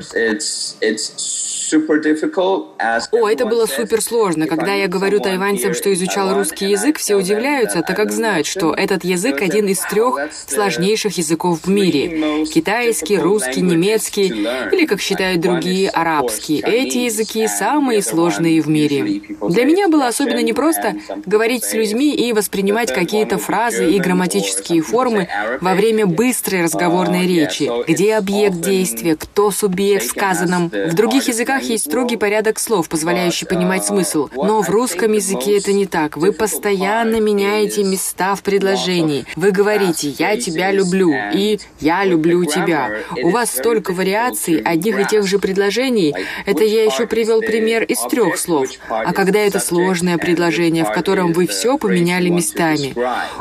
[3.12, 4.48] О, это было супер сложно.
[4.48, 9.04] Когда я говорю тайваньцам, что изучал русский язык, все удивляются, так как знают, что этот
[9.04, 12.46] язык один из трех сложнейших языков в мире.
[12.46, 16.62] Китайский, русский, немецкий, или, как считают другие, арабский.
[16.66, 19.22] Эти языки самые сложные в мире.
[19.42, 25.28] Для меня было особенно непросто говорить с людьми и воспринимать какие-то фразы и грамматические формы
[25.62, 27.70] во время быстрой разговорной речи.
[27.88, 30.70] Где объект действия, кто субъект в сказанном.
[30.70, 34.30] В других языках есть строгий порядок слов, позволяющий понимать смысл.
[34.36, 36.18] Но в русском языке это не так.
[36.18, 39.26] Вы постоянно меняете места в предложении.
[39.36, 42.92] Вы говорите «я тебя люблю» и «я люблю тебя».
[43.24, 46.16] У вас столько вариаций одних и тех же предложений.
[46.46, 48.70] Это я еще привел пример из трех слов.
[48.90, 52.94] А когда это сложное предложение, в котором вы все поменяли местами.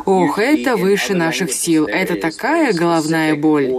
[0.05, 1.87] Ох, это выше наших сил.
[1.87, 3.71] Это такая головная боль.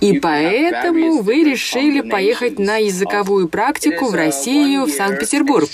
[0.00, 5.68] И поэтому вы решили поехать на языковую практику в Россию, в Санкт-Петербург.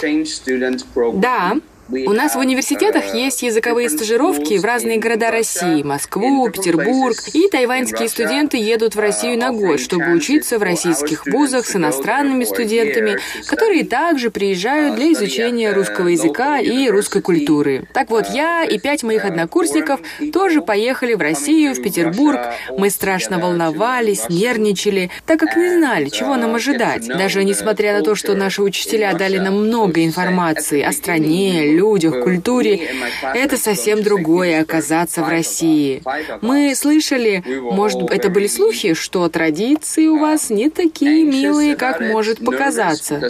[1.14, 1.57] Да,
[1.90, 8.09] у нас в университетах есть языковые стажировки в разные города России, Москву, Петербург, и тайваньские
[8.09, 13.85] студенты едут в Россию на год, чтобы учиться в российских вузах с иностранными студентами, которые
[13.85, 17.87] также приезжают для изучения русского языка и русской культуры.
[17.92, 20.01] Так вот, я и пять моих однокурсников
[20.33, 22.40] тоже поехали в Россию, в Петербург.
[22.79, 27.07] Мы страшно волновались, нервничали, так как не знали, чего нам ожидать.
[27.07, 32.88] Даже несмотря на то, что наши учителя дали нам много информации о стране, людях, культуре.
[33.34, 36.02] Это совсем другое оказаться в России.
[36.40, 42.44] Мы слышали, может, это были слухи, что традиции у вас не такие милые, как может
[42.44, 43.20] показаться.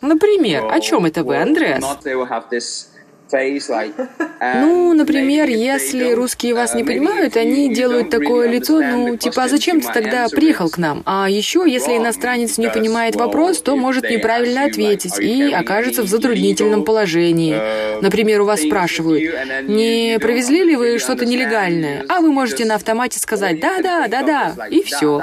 [0.00, 1.82] Например, о чем это вы, Андреас?
[4.42, 9.82] Ну, например, если русские вас не понимают, они делают такое лицо, ну, типа, а зачем
[9.82, 11.02] ты тогда приехал к нам?
[11.04, 16.84] А еще, если иностранец не понимает вопрос, то может неправильно ответить и окажется в затруднительном
[16.84, 17.54] положении.
[18.00, 19.22] Например, у вас спрашивают,
[19.68, 22.04] не провезли ли вы что-то нелегальное?
[22.08, 25.20] А вы можете на автомате сказать «да-да, да-да», и все.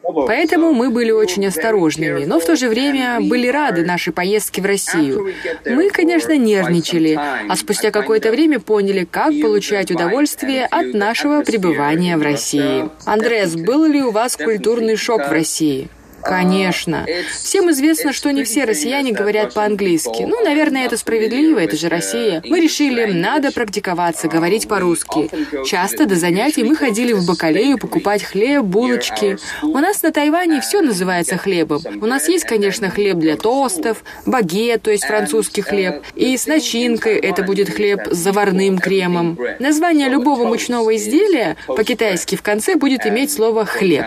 [0.03, 4.65] Поэтому мы были очень осторожными, но в то же время были рады нашей поездке в
[4.65, 5.33] Россию.
[5.65, 12.21] Мы, конечно, нервничали, а спустя какое-то время поняли, как получать удовольствие от нашего пребывания в
[12.21, 12.89] России.
[13.05, 15.89] Андрес, был ли у вас культурный шок в России?
[16.23, 17.05] Конечно.
[17.31, 20.23] Всем известно, что не все россияне говорят по-английски.
[20.23, 22.41] Ну, наверное, это справедливо, это же Россия.
[22.45, 25.29] Мы решили, надо практиковаться, говорить по-русски.
[25.65, 29.37] Часто до занятий мы ходили в бакалею покупать хлеб, булочки.
[29.63, 31.81] У нас на Тайване все называется хлебом.
[32.01, 37.17] У нас есть, конечно, хлеб для тостов, багет, то есть французский хлеб, и с начинкой
[37.17, 39.37] это будет хлеб с заварным кремом.
[39.59, 44.05] Название любого мучного изделия по-китайски в конце будет иметь слово «хлеб».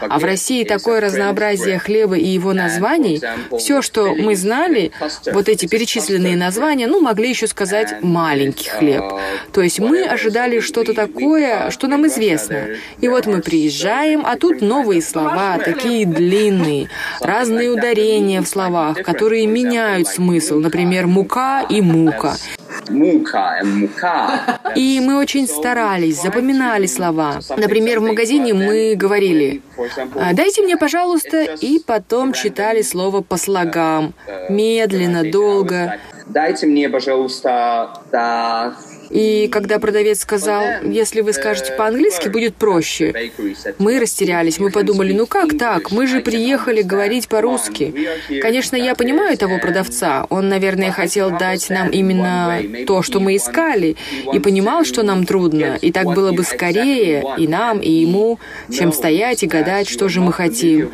[0.00, 3.20] А в России такое разнообразие разнообразие хлеба и его названий,
[3.58, 4.92] все, что мы знали,
[5.32, 9.04] вот эти перечисленные названия, ну, могли еще сказать «маленький хлеб».
[9.52, 12.68] То есть мы ожидали что-то такое, что нам известно.
[13.00, 16.88] И вот мы приезжаем, а тут новые слова, такие длинные,
[17.20, 22.36] разные ударения в словах, которые меняют смысл, например, «мука» и «мука».
[22.88, 24.60] Мука, мука.
[24.74, 27.40] И мы очень старались, запоминали слова.
[27.56, 29.62] Например, в магазине мы говорили
[30.16, 34.14] «А, «Дайте мне, пожалуйста», и потом читали слово по слогам,
[34.48, 35.98] медленно, долго.
[36.26, 38.74] Дайте мне, пожалуйста, да,
[39.14, 43.30] и когда продавец сказал, если вы скажете по-английски, будет проще,
[43.78, 44.58] мы растерялись.
[44.58, 45.92] Мы подумали, ну как так?
[45.92, 47.94] Мы же приехали говорить по-русски.
[48.42, 50.26] Конечно, я понимаю того продавца.
[50.30, 53.96] Он, наверное, хотел дать нам именно то, что мы искали,
[54.32, 55.78] и понимал, что нам трудно.
[55.80, 58.40] И так было бы скорее и нам, и ему,
[58.72, 60.90] чем стоять и гадать, что же мы хотим.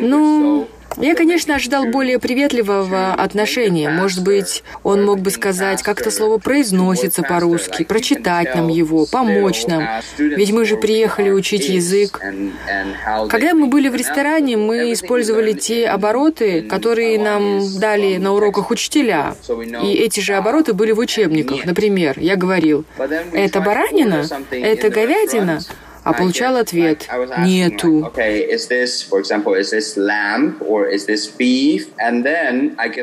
[0.00, 3.90] Ну, я, конечно, ожидал более приветливого отношения.
[3.90, 9.66] Может быть, он мог бы сказать, как это слово произносится по-русски, прочитать нам его, помочь
[9.66, 9.88] нам.
[10.18, 12.20] Ведь мы же приехали учить язык.
[13.28, 19.34] Когда мы были в ресторане, мы использовали те обороты, которые нам дали на уроках учителя.
[19.82, 21.64] И эти же обороты были в учебниках.
[21.64, 22.84] Например, я говорил,
[23.32, 24.26] это баранина?
[24.50, 25.60] Это говядина?
[26.04, 28.12] А получал ответ «нету».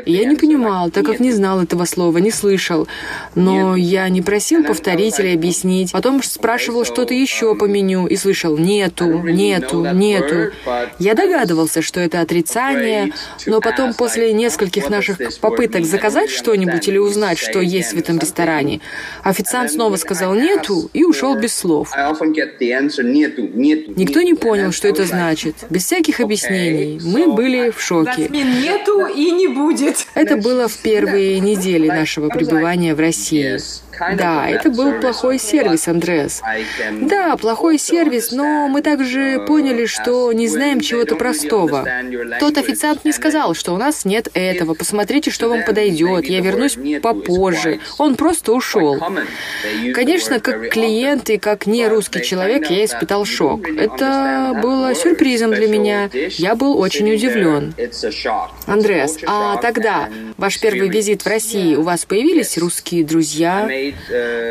[0.06, 2.86] Я не понимал, так как не знал этого слова, не слышал.
[3.34, 5.92] Но я не просил повторить или объяснить.
[5.92, 10.52] Потом спрашивал что-то еще по меню и слышал «нету, нету, нету».
[10.98, 13.12] Я догадывался, что это отрицание,
[13.46, 18.80] но потом после нескольких наших попыток заказать что-нибудь или узнать, что есть в этом ресторане,
[19.24, 21.90] официант снова сказал «нету» и ушел без слов.
[22.98, 25.54] Никто не понял, что это значит.
[25.70, 27.00] Без всяких объяснений.
[27.02, 28.28] Мы были в шоке.
[28.28, 30.06] Нету и не будет.
[30.14, 33.58] Это было в первые недели нашего пребывания в России.
[34.16, 36.42] Да, это был плохой сервис, Андреас.
[37.02, 41.86] Да, плохой сервис, но мы также поняли, что не знаем чего-то простого.
[42.40, 46.76] Тот официант не сказал, что у нас нет этого, посмотрите, что вам подойдет, я вернусь
[47.00, 47.80] попозже.
[47.98, 48.98] Он просто ушел.
[49.94, 53.68] Конечно, как клиент и как не русский человек я испытал шок.
[53.68, 56.10] Это было сюрпризом для меня.
[56.12, 57.74] Я был очень удивлен.
[58.66, 63.68] Андреас, а тогда, ваш первый визит в России, у вас появились русские друзья?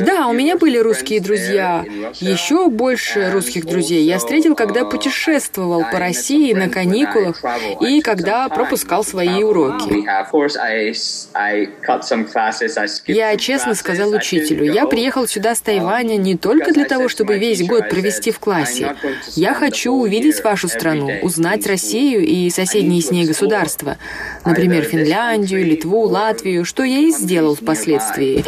[0.02, 1.84] Да, у меня были русские друзья.
[2.20, 7.42] Еще больше русских друзей я встретил, когда путешествовал по России на каникулах
[7.82, 10.06] и когда пропускал свои уроки.
[13.08, 17.66] Я честно сказал учителю, я приехал сюда с Тайваня не только для того, чтобы весь
[17.66, 18.96] год провести в классе.
[19.36, 23.98] Я хочу увидеть вашу страну, узнать Россию и соседние с ней государства,
[24.46, 28.44] например, Финляндию, Литву, Латвию, что я и сделал впоследствии.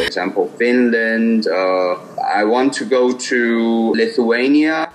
[2.24, 2.54] Uh.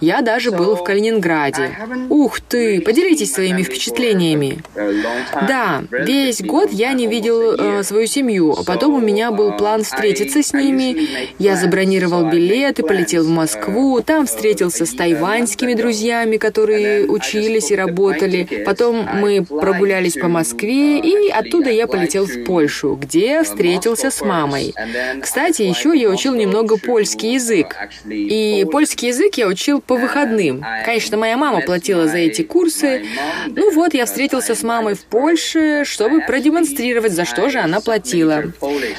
[0.00, 1.70] Я даже был в Калининграде.
[2.08, 4.58] Ух ты, поделитесь своими впечатлениями.
[4.74, 9.84] Да, весь год я не видел э, свою семью, а потом у меня был план
[9.84, 11.28] встретиться с ними.
[11.38, 18.64] Я забронировал билеты, полетел в Москву, там встретился с тайваньскими друзьями, которые учились и работали.
[18.64, 24.74] Потом мы прогулялись по Москве, и оттуда я полетел в Польшу, где встретился с мамой.
[25.20, 27.76] Кстати, еще я учил немного польский язык.
[28.06, 30.64] И польский язык я учил по выходным.
[30.84, 33.04] Конечно, моя мама платила за эти курсы.
[33.46, 38.44] Ну вот, я встретился с мамой в Польше, чтобы продемонстрировать, за что же она платила.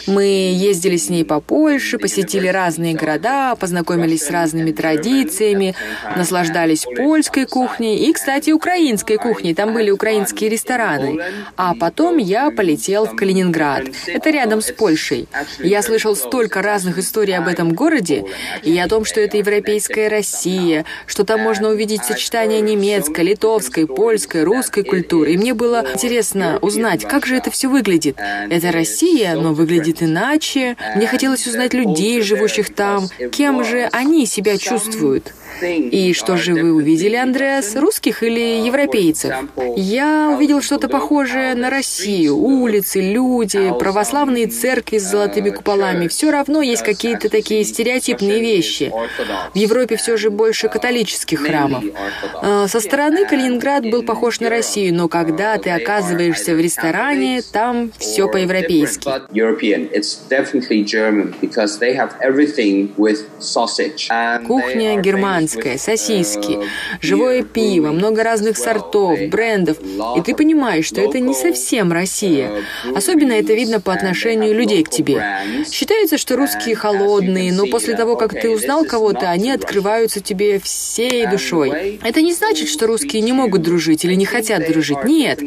[0.08, 5.76] Мы ездили с ней по Польше, посетили разные города, познакомились с разными традициями,
[6.16, 9.54] наслаждались польской кухней и, кстати, украинской кухней.
[9.54, 11.20] Там были украинские рестораны.
[11.56, 13.86] А потом я полетел в Калининград.
[14.08, 15.28] Это рядом с Польшей.
[15.60, 18.26] Я слышал столько разных историй об этом городе, люди.
[18.64, 24.44] И о том, что это европейская Россия, что там можно увидеть сочетание немецкой, литовской, польской,
[24.44, 25.34] русской культуры.
[25.34, 28.18] И мне было интересно узнать, как же это все выглядит.
[28.50, 30.76] Это Россия, но выглядит иначе.
[30.96, 35.34] Мне хотелось узнать людей, живущих там, кем же они себя чувствуют.
[35.62, 39.34] И что же вы увидели, Андреас, русских или европейцев?
[39.76, 42.38] Я увидел что-то похожее на Россию.
[42.38, 46.08] Улицы, люди, православные церкви с золотыми куполами.
[46.08, 48.92] Все равно есть какие-то такие стереотипные вещи.
[49.54, 51.84] В Европе все же больше католических храмов.
[52.42, 57.92] А, со стороны Калининград был похож на Россию, но когда ты оказываешься в ресторане, там
[57.98, 59.10] все по-европейски.
[64.48, 66.60] Кухня германская шампанское, сосиски,
[67.02, 69.78] живое пиво, много разных сортов, брендов.
[70.18, 72.52] И ты понимаешь, что это не совсем Россия.
[72.96, 75.24] Особенно это видно по отношению людей к тебе.
[75.72, 81.26] Считается, что русские холодные, но после того, как ты узнал кого-то, они открываются тебе всей
[81.28, 82.00] душой.
[82.04, 85.04] Это не значит, что русские не могут дружить или не хотят дружить.
[85.06, 85.40] Нет.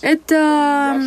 [0.00, 1.00] Это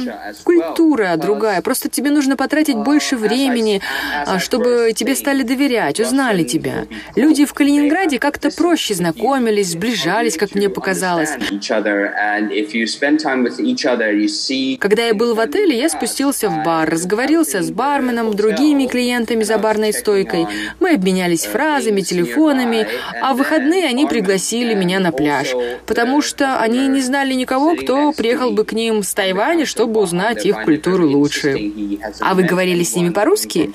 [0.43, 1.61] культура другая.
[1.61, 3.81] Просто тебе нужно потратить больше времени,
[4.25, 6.85] а, чтобы тебе стали доверять, узнали тебя.
[7.15, 11.31] Люди в Калининграде как как-то проще знакомились, сближались, как мне показалось.
[14.79, 19.57] Когда я был в отеле, я спустился в бар, разговорился с барменом, другими клиентами за
[19.57, 20.45] барной стойкой.
[20.79, 22.85] Мы обменялись фразами, телефонами,
[23.19, 25.47] а в выходные они пригласили меня на пляж,
[25.87, 30.45] потому что они не знали никого, кто приехал бы к ним с Тайваня, чтобы узнать
[30.45, 31.71] их культуру лучше.
[32.19, 33.73] А вы говорили с ними по-русски?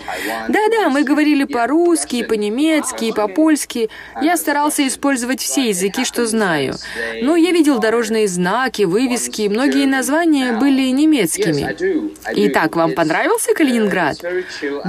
[0.48, 3.90] Да-да, мы говорили по-русски, по-немецки, по-польски.
[4.22, 6.74] Я старался использовать все языки, что знаю.
[7.22, 11.74] Но я видел дорожные знаки, вывески, многие названия были немецкими.
[12.46, 14.18] Итак, вам понравился Калининград?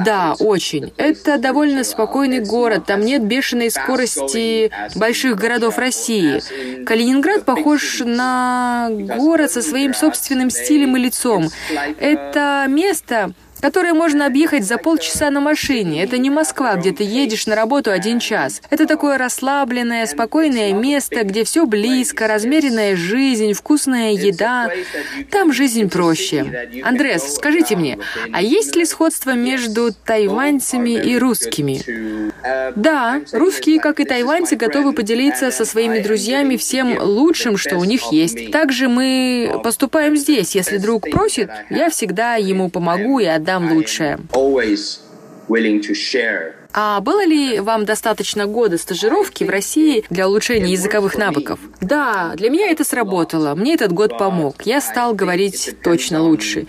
[0.03, 0.91] Да, очень.
[0.97, 6.41] Это довольно спокойный город, там нет бешеной скорости больших городов России.
[6.83, 11.49] Калининград похож на город со своим собственным стилем и лицом.
[11.97, 13.31] Это место,
[13.65, 16.03] которое можно объехать за полчаса на машине.
[16.03, 18.61] Это не Москва, где ты едешь на работу один час.
[18.69, 24.69] Это такое расслабленное, спокойное место, где все близко, размеренная жизнь, вкусная еда.
[25.31, 26.69] Там жизнь проще.
[26.83, 27.97] Андрес, скажите мне,
[28.31, 31.81] а есть ли сходство между тайваньцами и русскими?
[32.75, 38.11] Да, русские, как и тайваньцы, готовы поделиться со своими друзьями всем лучшим, что у них
[38.11, 38.51] есть.
[38.51, 40.53] Также мы поступаем здесь.
[40.53, 44.19] Если друг просит, я всегда ему помогу и отдам дам лучшее.
[46.77, 51.59] А было ли вам достаточно года стажировки в России для улучшения языковых навыков?
[51.79, 53.55] Да, для меня это сработало.
[53.55, 54.63] Мне этот год помог.
[54.63, 56.67] Я стал говорить точно лучше.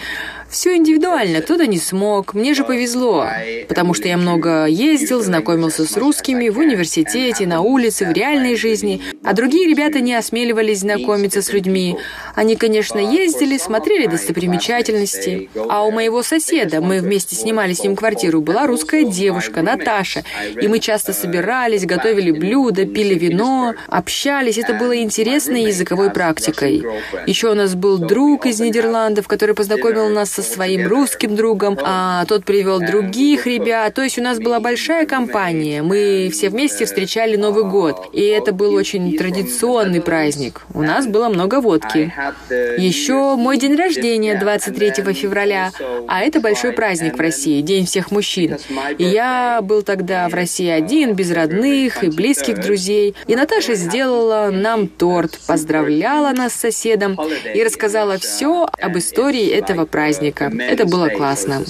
[0.48, 2.34] Все индивидуально, кто-то не смог.
[2.34, 3.26] Мне же повезло,
[3.68, 9.02] потому что я много ездил, знакомился с русскими в университете, на улице, в реальной жизни,
[9.24, 11.96] а другие ребята не осмеливались знакомиться с людьми.
[12.34, 15.50] Они, конечно, ездили, смотрели достопримечательности.
[15.68, 20.24] А у моего соседа, мы вместе снимали с ним квартиру, была русская девушка, Наташа,
[20.60, 24.58] и мы часто собирались, готовили блюда, пили вино, общались.
[24.58, 26.84] Это было интересной языковой практикой.
[27.26, 32.26] Еще у нас был друг из Нидерландов, который познакомил нас со своим русским другом, а
[32.26, 33.94] тот привел других ребят.
[33.94, 35.82] То есть у нас была большая компания.
[35.82, 38.10] Мы все вместе встречали Новый год.
[38.12, 40.66] И это был очень традиционный праздник.
[40.74, 42.12] У нас было много водки.
[42.50, 45.72] Еще мой день рождения 23 февраля.
[46.06, 48.58] А это большой праздник в России, День всех мужчин.
[48.98, 53.14] И я был тогда в России один, без родных и близких друзей.
[53.26, 57.18] И Наташа сделала нам торт, поздравляла нас с соседом
[57.54, 60.72] и рассказала все об истории этого праздника праздника.
[60.72, 61.64] Это было классно.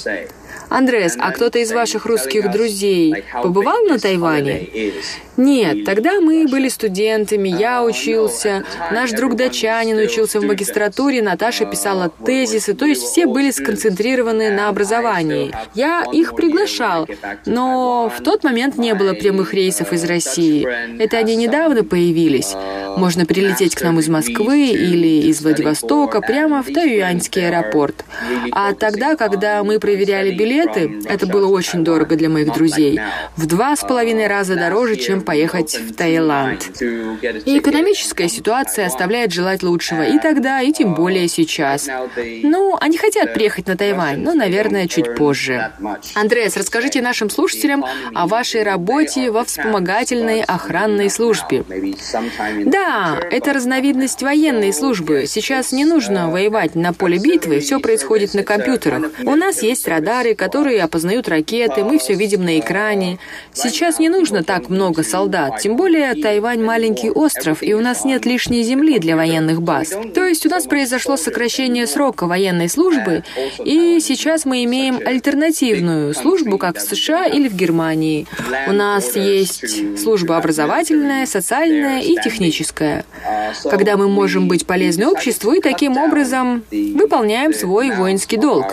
[0.68, 4.68] Андреас, а кто-то из ваших русских друзей побывал на Тайване?
[5.36, 12.10] Нет, тогда мы были студентами, я учился, наш друг датчанин учился в магистратуре, Наташа писала
[12.24, 15.52] тезисы, то есть все были сконцентрированы на образовании.
[15.74, 17.06] Я их приглашал,
[17.44, 20.66] но в тот момент не было прямых рейсов из России.
[20.98, 22.54] Это они недавно появились.
[22.96, 28.04] Можно прилететь к нам из Москвы или из Владивостока прямо в Тайюаньский аэропорт.
[28.52, 33.00] А тогда, когда мы проверяли билеты, это было очень дорого для моих друзей.
[33.36, 36.80] В два с половиной раза дороже, чем поехать в Таиланд.
[36.80, 41.88] И экономическая ситуация оставляет желать лучшего и тогда, и тем более сейчас.
[42.42, 45.72] Ну, они хотят приехать на Тайвань, но, наверное, чуть позже.
[46.14, 51.64] Андреас, расскажите нашим слушателям о вашей работе во вспомогательной охранной службе.
[52.64, 55.24] Да, это разновидность военной службы.
[55.26, 59.10] Сейчас не нужно воевать на поле битвы, все происходит на компьютерах.
[59.24, 63.18] У нас есть радары, которые опознают ракеты, мы все видим на экране.
[63.52, 65.15] Сейчас не нужно так много солдат,
[65.60, 69.94] тем более Тайвань маленький остров, и у нас нет лишней земли для военных баз.
[70.14, 73.24] То есть у нас произошло сокращение срока военной службы,
[73.64, 78.26] и сейчас мы имеем альтернативную службу, как в США или в Германии.
[78.68, 83.04] У нас есть служба образовательная, социальная и техническая,
[83.64, 88.66] когда мы можем быть полезны обществу и таким образом выполняем свой воинский долг.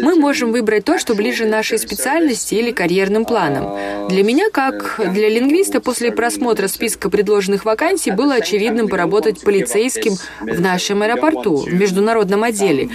[0.00, 4.08] Мы можем выбрать то, что ближе нашей специальности или карьерным планам.
[4.08, 10.60] Для меня, как для лингвиста, после просмотра списка предложенных вакансий было очевидным поработать полицейским в
[10.60, 12.88] нашем аэропорту, в международном отделе,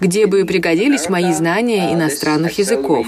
[0.00, 3.06] где бы пригодились мои знания иностранных языков.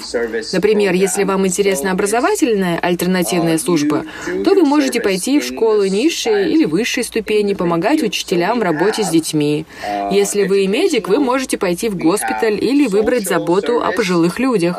[0.52, 4.04] Например, если вам интересна образовательная альтернативная служба,
[4.44, 9.08] то вы можете пойти в школы низшей или высшей ступени, помогать учителям в работе с
[9.08, 9.64] детьми.
[10.10, 14.78] Если вы медик, вы можете пойти в госпиталь или выбрать заботу о пожилых людях.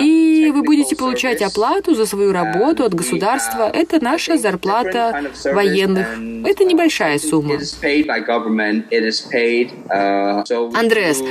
[0.00, 3.70] И вы будете получать оплату за свою работу от государства.
[3.72, 6.06] Это наша зарплата военных.
[6.46, 7.54] Это небольшая сумма.
[10.74, 11.22] Андреас,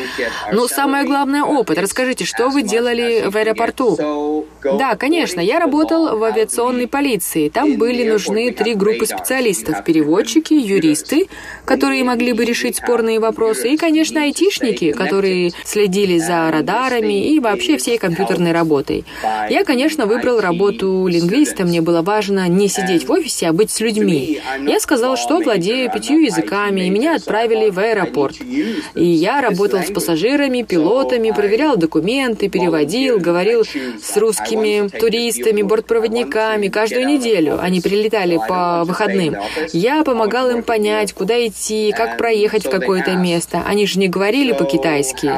[0.51, 1.78] ну самое главное опыт.
[1.78, 4.45] Расскажите, что вы делали в аэропорту?
[4.64, 7.49] Да, конечно, я работал в авиационной полиции.
[7.49, 9.84] Там были нужны три группы специалистов.
[9.84, 11.28] Переводчики, юристы,
[11.66, 17.78] которые могли бы решить спорные вопросы, и, конечно, айтишники, которые следили за радарами и вообще
[17.78, 19.06] всей компьютерной работой.
[19.49, 21.64] Я, конечно, выбрал работу лингвиста.
[21.64, 24.41] Мне было важно не сидеть в офисе, а быть с людьми.
[24.66, 28.36] Я сказал, что владею пятью языками, и меня отправили в аэропорт.
[28.96, 37.08] И я работал с пассажирами, пилотами, проверял документы, переводил, говорил с русскими туристами, бортпроводниками каждую
[37.08, 37.60] неделю.
[37.62, 39.36] Они прилетали по выходным.
[39.74, 43.64] Я помогал им понять, куда идти, как проехать в какое-то место.
[43.66, 45.32] Они же не говорили по-китайски.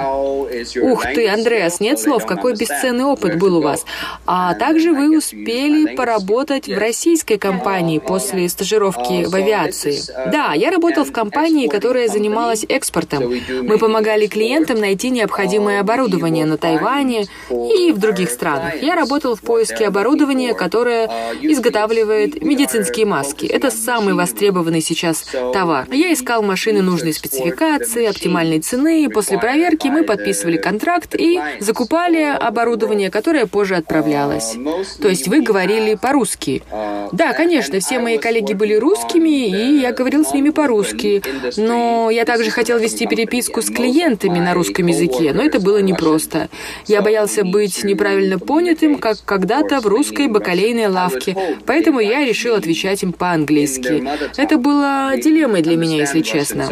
[0.79, 3.85] Ух ты, Андреас, нет слов, какой бесценный опыт был у вас.
[4.25, 9.97] А также вы успели поработать в российской компании после стажировки в авиации.
[10.31, 13.33] Да, я работал в компании, которая занималась экспортом.
[13.63, 18.81] Мы помогали клиентам найти необходимое оборудование на Тайване и в других странах.
[18.81, 21.09] Я работал в поиске оборудования, которое
[21.41, 23.45] изготавливает медицинские маски.
[23.45, 25.87] Это самый востребованный сейчас товар.
[25.91, 29.09] Я искал машины нужной спецификации, оптимальной цены.
[29.09, 34.55] После проверки мы подписывали контракт и закупали оборудование, которое позже отправлялось.
[35.01, 36.63] То есть вы говорили по-русски.
[37.11, 41.21] Да, конечно, все мои коллеги были русскими, и я говорил с ними по-русски.
[41.57, 46.49] Но я также хотел вести переписку с клиентами на русском языке, но это было непросто.
[46.85, 53.03] Я боялся быть неправильно понятым, как когда-то в русской бакалейной лавке, поэтому я решил отвечать
[53.03, 54.03] им по-английски.
[54.37, 56.69] Это было дилеммой для меня, если честно.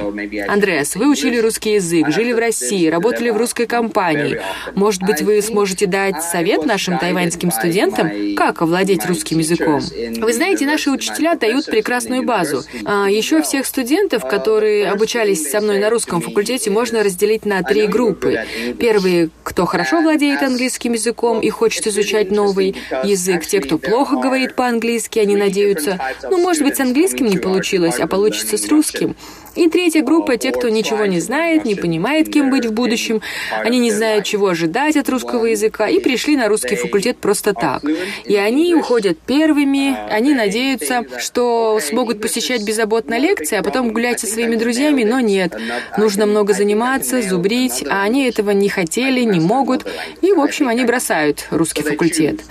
[0.48, 4.40] Андреас, вы учили русский язык, жили в России, работали в русской компании.
[4.76, 9.82] Может быть, вы сможете дать совет нашим тайваньским студентам, как овладеть русским языком?
[9.96, 12.64] Вы знаете, наши учителя дают прекрасную базу.
[12.86, 17.88] А еще всех студентов, которые обучались со мной на русском факультете, можно разделить на три
[17.88, 18.46] группы.
[18.80, 23.46] Первые, кто хорошо владеет английским языком и хочет изучать новый язык.
[23.46, 28.08] Те, кто плохо говорит по-английски, они надеются, ну, может быть, с английским не получилось, а
[28.08, 29.16] получится с русским.
[29.56, 33.22] И третья группа– те, кто ничего не знает, не понимает, кем быть в будущем,
[33.64, 37.82] они не знают, чего ожидать от русского языка, и пришли на русский факультет просто так.
[38.26, 44.28] И они уходят первыми, они надеются, что смогут посещать беззаботно лекции, а потом гулять со
[44.28, 45.56] своими друзьями, но нет.
[45.98, 49.86] Нужно много заниматься, зубрить, а они этого не хотели, не могут,
[50.22, 52.42] и, в общем, они бросают русский факультет.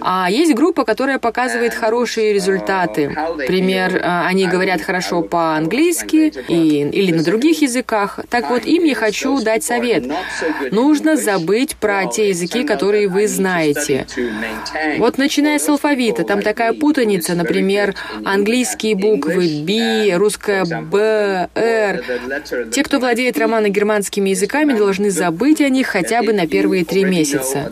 [0.00, 3.14] А есть группа, которая показывает хорошие результаты.
[3.46, 8.20] Пример, они говорят хорошо по-английски, и, или на других языках.
[8.30, 10.04] Так вот, им я хочу дать совет.
[10.70, 14.06] Нужно забыть про те языки, которые вы знаете.
[14.98, 17.94] Вот начиная с алфавита, там такая путаница, например,
[18.24, 22.04] английские буквы B, русская B, R.
[22.70, 27.70] Те, кто владеет романо-германскими языками, должны забыть о них хотя бы на первые три месяца.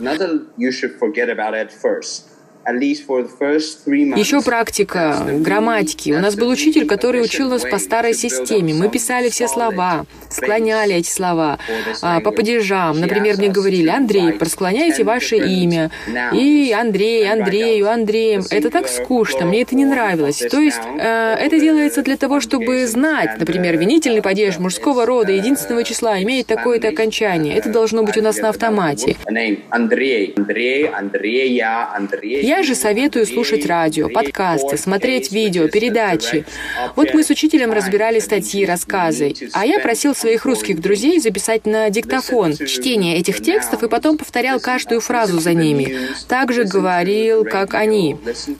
[4.17, 6.11] Еще практика грамматики.
[6.11, 8.73] У нас был учитель, который учил нас по старой системе.
[8.73, 11.59] Мы писали все слова, склоняли эти слова
[12.01, 12.99] а, по падежам.
[12.99, 15.91] Например, мне говорили, Андрей, просклоняйте ваше имя.
[16.33, 18.43] И Андрей, Андрею, Андреем.
[18.49, 20.37] Это так скучно, мне это не нравилось.
[20.37, 25.83] То есть э, это делается для того, чтобы знать, например, винительный падеж мужского рода единственного
[25.83, 27.55] числа имеет такое-то окончание.
[27.55, 29.15] Это должно быть у нас на автомате.
[29.69, 32.45] Андрей, Андрей, Андрея, Андрей.
[32.55, 36.45] Я же советую слушать радио, подкасты, смотреть видео, передачи.
[36.95, 41.89] Вот мы с учителем разбирали статьи, рассказы, а я просил своих русских друзей записать на
[41.89, 45.97] диктофон чтение этих текстов и потом повторял каждую фразу за ними.
[46.27, 48.17] Также говорил, как они.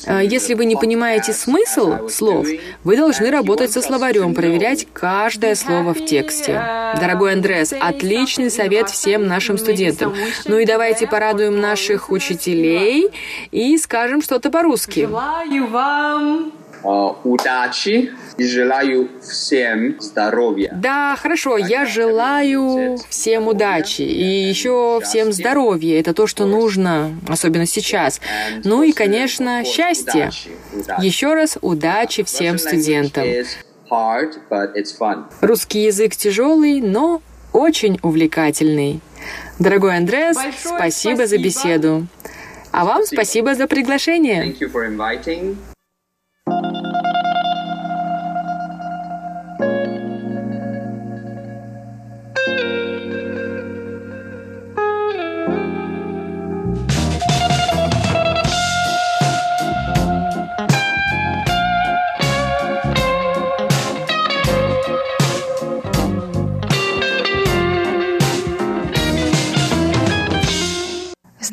[0.07, 2.47] А если вы не понимаете смысл слов,
[2.83, 6.53] вы должны работать со словарем, проверять каждое слово в тексте.
[6.99, 10.15] Дорогой Андрес, отличный совет всем нашим студентам.
[10.45, 13.11] Ну и давайте порадуем наших учителей
[13.51, 15.01] и скажем что-то по-русски.
[15.01, 16.53] Желаю вам
[16.83, 20.69] Uh, удачи и желаю всем здоровья.
[20.75, 25.97] Да, хорошо, я желаю всем удачи и еще всем здоровья.
[25.97, 28.19] Это то, что нужно, особенно сейчас.
[28.65, 30.29] Ну и, конечно, счастья.
[30.99, 33.23] Еще раз удачи всем студентам.
[35.39, 37.21] Русский язык тяжелый, но
[37.53, 38.99] очень увлекательный.
[39.57, 42.07] Дорогой Андреас, спасибо, спасибо за беседу.
[42.73, 44.53] А вам спасибо за приглашение.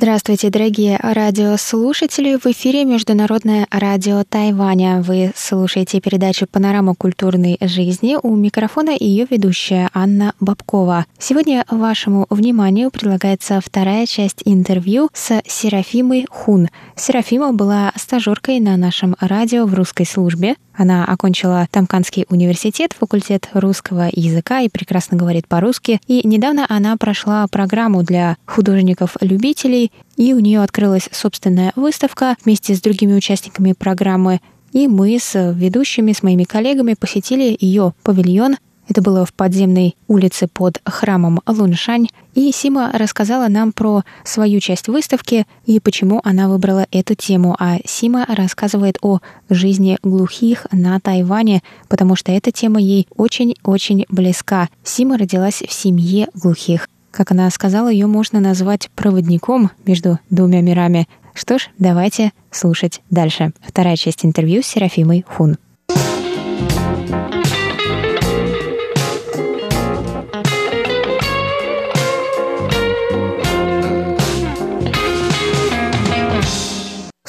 [0.02, 2.38] Здравствуйте, дорогие радиослушатели!
[2.42, 5.02] В эфире Международное радио Тайваня.
[5.02, 8.16] Вы слушаете передачу «Панорама культурной жизни».
[8.22, 11.04] У микрофона ее ведущая Анна Бабкова.
[11.18, 16.70] Сегодня вашему вниманию предлагается вторая часть интервью с Серафимой Хун.
[16.96, 20.56] Серафима была стажеркой на нашем радио в русской службе.
[20.80, 26.00] Она окончила Тамканский университет, факультет русского языка и прекрасно говорит по-русски.
[26.06, 32.80] И недавно она прошла программу для художников-любителей, и у нее открылась собственная выставка вместе с
[32.80, 34.40] другими участниками программы.
[34.72, 38.56] И мы с ведущими, с моими коллегами посетили ее павильон
[38.90, 42.08] это было в подземной улице под храмом Луншань.
[42.34, 47.54] И Сима рассказала нам про свою часть выставки и почему она выбрала эту тему.
[47.60, 54.68] А Сима рассказывает о жизни глухих на Тайване, потому что эта тема ей очень-очень близка.
[54.82, 56.88] Сима родилась в семье глухих.
[57.12, 61.08] Как она сказала, ее можно назвать проводником между двумя мирами.
[61.34, 63.52] Что ж, давайте слушать дальше.
[63.60, 65.58] Вторая часть интервью с Серафимой Хун.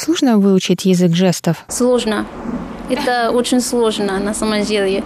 [0.04, 1.64] Сложно выучить язык жестов?
[1.68, 2.26] Сложно.
[2.90, 5.04] Это очень сложно на самом деле,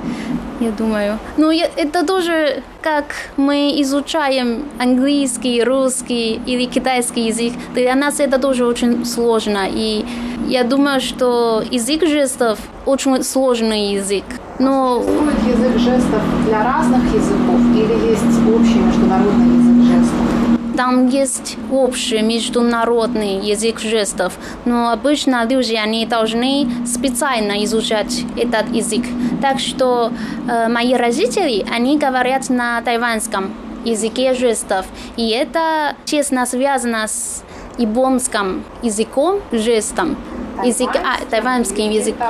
[0.62, 1.20] я думаю.
[1.36, 3.04] Но это тоже как
[3.36, 7.52] мы изучаем английский, русский или китайский язык.
[7.74, 9.68] Для нас это тоже очень сложно.
[9.70, 10.06] И
[10.48, 14.24] я думаю, что язык жестов очень сложный язык.
[14.60, 15.04] Но...
[15.04, 19.75] Существует язык жестов для разных языков или есть общий международный язык?
[20.76, 24.34] Там есть общий международный язык жестов,
[24.66, 29.06] но обычно люди они должны специально изучать этот язык.
[29.42, 30.12] Так что
[30.50, 33.54] э, мои родители, они говорят на тайванском
[33.86, 37.44] языке жестов, и это честно связано с
[37.78, 40.18] японским языком жестом,
[40.64, 42.28] язык, а, тайванским языком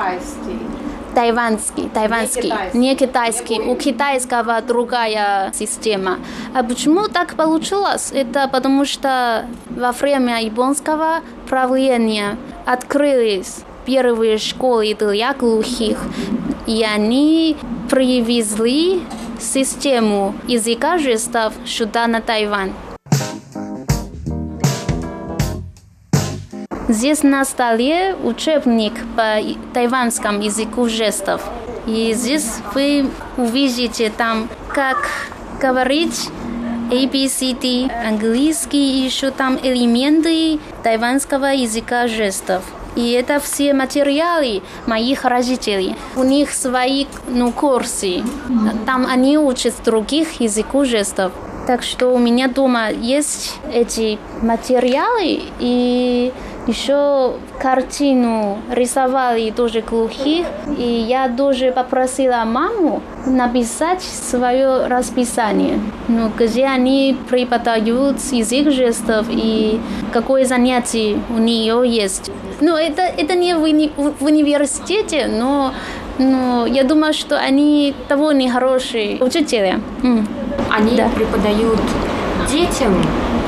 [1.16, 3.60] тайванский, тайванский, не китайский.
[3.60, 6.20] У китайского другая система.
[6.54, 8.12] А почему так получилось?
[8.14, 15.98] Это потому что во время японского правления открылись первые школы для глухих,
[16.68, 17.56] и они
[17.90, 19.02] привезли
[19.40, 22.74] систему языка жестов сюда на Тайвань.
[26.88, 29.38] Здесь на столе учебник по
[29.74, 31.42] тайванскому языку жестов.
[31.88, 35.10] И здесь вы увидите там, как
[35.60, 36.30] говорить
[36.92, 42.64] ABCD, английский, и еще там элементы тайванского языка жестов.
[42.96, 45.96] И это все материалы моих родителей.
[46.16, 48.24] У них свои ну, курсы.
[48.86, 51.32] Там они учат других языков жестов.
[51.66, 56.32] Так что у меня дома есть эти материалы, и
[56.68, 60.48] еще картину рисовали тоже глухих.
[60.78, 65.80] И я тоже попросила маму написать свое расписание.
[66.08, 69.80] Ну, где они преподают язык жестов и
[70.12, 72.32] какое занятие у нее есть.
[72.62, 75.74] Ну, это, это не в, уни, в университете, но,
[76.18, 79.80] но я думаю, что они довольно хорошие учителя.
[80.72, 81.10] Они да.
[81.10, 81.80] преподают
[82.52, 82.96] детям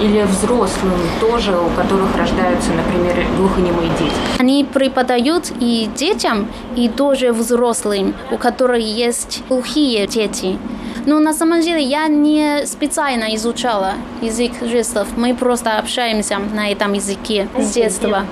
[0.01, 4.13] или взрослым тоже, у которых рождаются, например, глухонемые дети?
[4.39, 10.57] Они преподают и детям, и тоже взрослым, у которых есть глухие дети.
[11.05, 15.07] Но на самом деле я не специально изучала язык жестов.
[15.15, 18.25] Мы просто общаемся на этом языке с детства.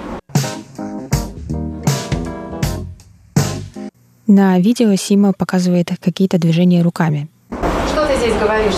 [4.28, 7.30] На видео Сима показывает какие-то движения руками.
[8.16, 8.76] Ты здесь говоришь,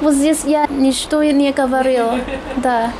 [0.00, 2.18] вот здесь я ничто не говорила.
[2.56, 2.90] Да.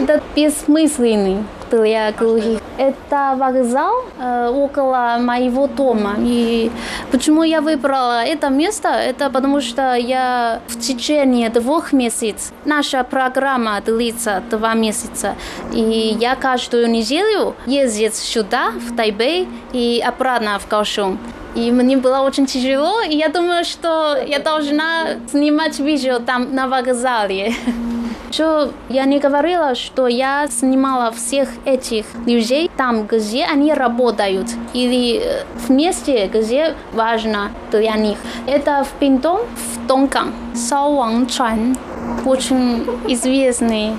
[0.00, 1.38] Это бессмысленный
[1.80, 2.60] я глухих.
[2.76, 6.16] Это вокзал э, около моего дома.
[6.18, 6.70] И
[7.10, 8.88] почему я выбрала это место?
[8.88, 15.34] Это потому что я в течение двух месяцев, наша программа длится два месяца,
[15.72, 21.18] и я каждую неделю ездит сюда, в Тайбэй, и обратно в Каошун.
[21.54, 26.66] И мне было очень тяжело, и я думаю, что я должна снимать видео там на
[26.66, 27.54] вокзале.
[28.32, 35.20] Что я не говорила, что я снимала всех этих людей там, где они работают, или
[35.22, 38.16] э, в месте, где важно для них.
[38.46, 41.76] Это в Пинтон, в Донкан, Сао Ван Чан,
[42.24, 43.92] очень известный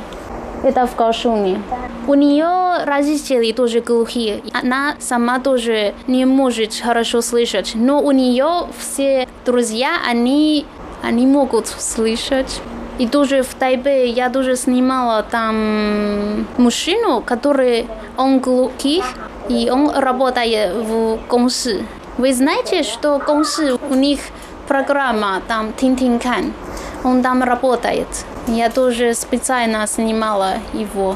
[0.63, 1.61] это в Каошуне.
[2.07, 4.41] У нее родители тоже глухие.
[4.53, 7.73] Она сама тоже не может хорошо слышать.
[7.75, 10.65] Но у нее все друзья, они,
[11.03, 12.61] они могут слышать.
[12.99, 17.87] И тоже в Тайбе я тоже снимала там мужчину, который
[18.17, 19.05] он глухих,
[19.49, 21.85] и он работает в Гонсы.
[22.17, 24.19] Вы знаете, что Гонсы, у них
[24.67, 26.53] программа там Тинтинкан,
[27.03, 28.07] он там работает.
[28.47, 31.15] Я тоже специально снимала его.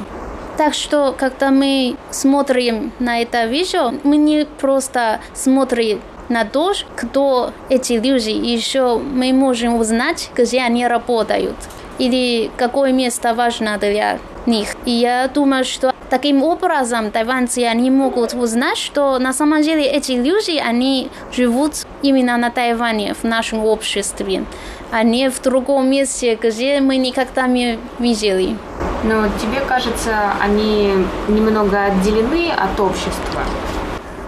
[0.57, 7.51] Так что, когда мы смотрим на это видео, мы не просто смотрим на то, кто
[7.69, 11.55] эти люди, еще мы можем узнать, где они работают
[11.97, 14.69] или какое место важно для них.
[14.85, 20.11] И я думаю, что таким образом тайваньцы они могут узнать, что на самом деле эти
[20.13, 24.45] люди, они живут именно на Тайване, в нашем обществе,
[24.91, 28.55] а не в другом месте, где мы никогда не видели.
[29.03, 30.93] Но тебе кажется, они
[31.27, 33.41] немного отделены от общества?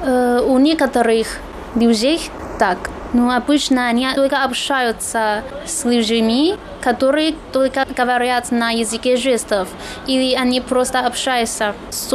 [0.04, 1.39] Э, у некоторых
[1.76, 2.90] людей так.
[3.14, 9.68] Но обычно они только общаются с людьми, которые только говорят на языке жестов,
[10.08, 12.10] или они просто общаются с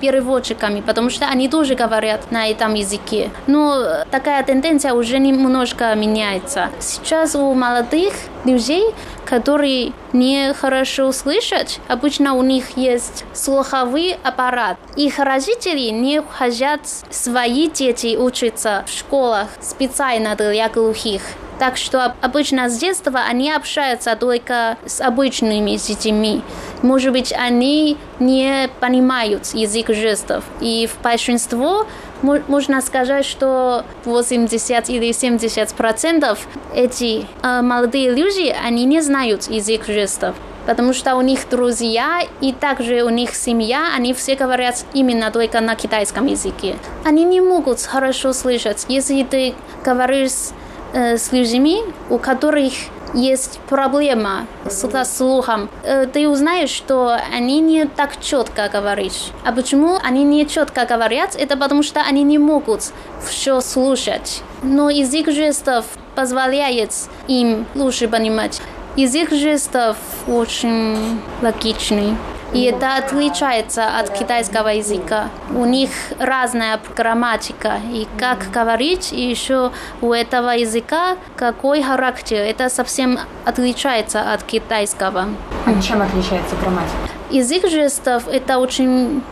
[0.00, 3.30] переводчиками, потому что они тоже говорят на этом языке.
[3.46, 6.68] Но такая тенденция уже немножко меняется.
[6.78, 8.12] Сейчас у молодых
[8.44, 8.84] людей,
[9.24, 14.76] которые не хорошо слышат, обычно у них есть слуховой аппарат.
[14.96, 16.80] Их родители не хотят
[17.10, 21.22] свои дети учиться в школах специально для глухих.
[21.58, 26.42] Так что обычно с детства они общаются только с обычными детьми.
[26.82, 30.44] Может быть, они не понимают язык жестов.
[30.60, 31.84] И в большинстве
[32.22, 39.86] можно сказать, что 80 или 70 процентов эти э, молодые люди, они не знают язык
[39.86, 40.34] жестов
[40.66, 45.60] потому что у них друзья и также у них семья, они все говорят именно только
[45.60, 46.76] на китайском языке.
[47.04, 50.52] Они не могут хорошо слышать, если ты говоришь
[50.94, 52.72] с людьми, у которых
[53.14, 59.12] есть проблема с слухом, э, ты узнаешь, что они не так четко говорят.
[59.44, 61.36] А почему они не четко говорят?
[61.36, 62.92] Это потому что они не могут
[63.26, 64.42] все слушать.
[64.62, 65.84] Но язык жестов
[66.14, 66.90] позволяет
[67.28, 68.60] им лучше понимать.
[68.96, 69.96] Язык жестов
[70.28, 72.16] очень логичный.
[72.52, 75.30] И это отличается от китайского языка.
[75.52, 75.90] У них
[76.20, 77.80] разная грамматика.
[77.92, 82.36] И как говорить, и еще у этого языка какой характер.
[82.36, 85.26] Это совсем отличается от китайского.
[85.66, 86.96] А чем отличается грамматика?
[87.30, 89.24] Язык жестов– это очень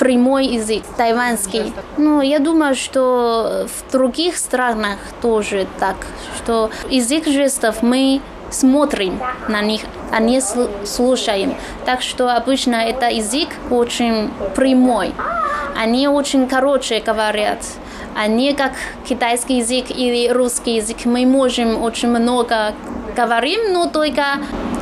[0.00, 1.72] прямой язык, тайваньский.
[1.98, 5.96] Ну, я думаю, что в других странах тоже так,
[6.36, 10.40] что язык жестов мы смотрим на них, а не
[10.84, 11.54] слушаем.
[11.84, 15.12] Так что обычно это язык очень прямой.
[15.76, 17.58] Они очень короче говорят.
[18.16, 18.72] А не как
[19.08, 21.04] китайский язык или русский язык.
[21.04, 22.74] Мы можем очень много
[23.14, 24.24] говорим, но только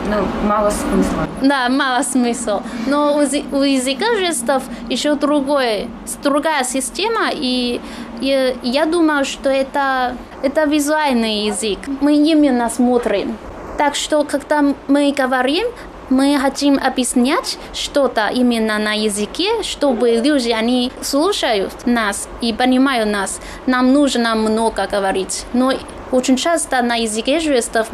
[0.09, 1.29] Ну, мало смысла.
[1.43, 2.63] Да, мало смысла.
[2.87, 5.89] Но у, у языка жестов еще другой,
[6.23, 7.81] другая система, и,
[8.21, 11.79] и я думаю, что это, это визуальный язык.
[12.01, 13.37] Мы именно смотрим.
[13.77, 15.67] Так что, когда мы говорим,
[16.11, 23.41] мы хотим объяснять что-то именно на языке, чтобы люди, они слушают нас и понимают нас.
[23.67, 25.45] Нам нужно много говорить.
[25.53, 25.73] Но
[26.11, 27.89] очень часто на языке жестов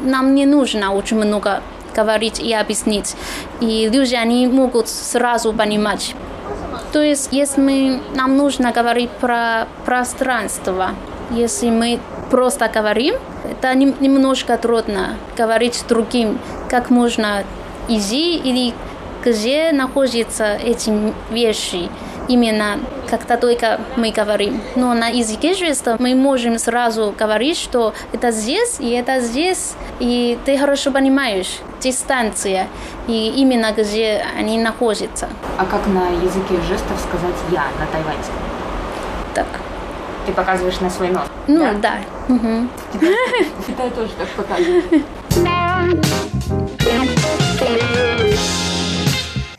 [0.00, 1.62] нам не нужно очень много
[1.94, 3.16] говорить и объяснить.
[3.60, 6.14] И люди, они могут сразу понимать.
[6.92, 10.90] То есть, если мы, нам нужно говорить про пространство,
[11.30, 16.38] если мы просто говорим, это немножко трудно говорить другим,
[16.70, 17.44] как можно
[17.88, 18.74] идти или
[19.24, 20.92] где находятся эти
[21.30, 21.90] вещи
[22.28, 22.78] именно
[23.10, 24.60] когда только мы говорим.
[24.76, 30.38] Но на языке жестов мы можем сразу говорить, что это здесь и это здесь, и
[30.44, 32.68] ты хорошо понимаешь дистанция
[33.06, 35.28] и именно где они находятся.
[35.56, 38.34] А как на языке жестов сказать «я» на тайваньском?
[39.34, 39.46] Так.
[40.26, 41.26] Ты показываешь на свой нос?
[41.46, 41.74] Ну, да.
[42.28, 42.34] да.
[42.34, 42.68] Угу.
[43.66, 44.84] Китай тоже так показывает.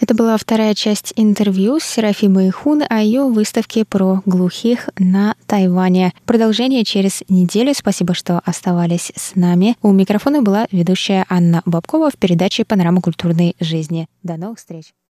[0.09, 6.13] Это была вторая часть интервью с Серафимой Хун о ее выставке про глухих на Тайване.
[6.25, 7.75] Продолжение через неделю.
[7.75, 9.75] Спасибо, что оставались с нами.
[9.83, 14.07] У микрофона была ведущая Анна Бабкова в передаче «Панорама культурной жизни».
[14.23, 14.95] До новых встреч!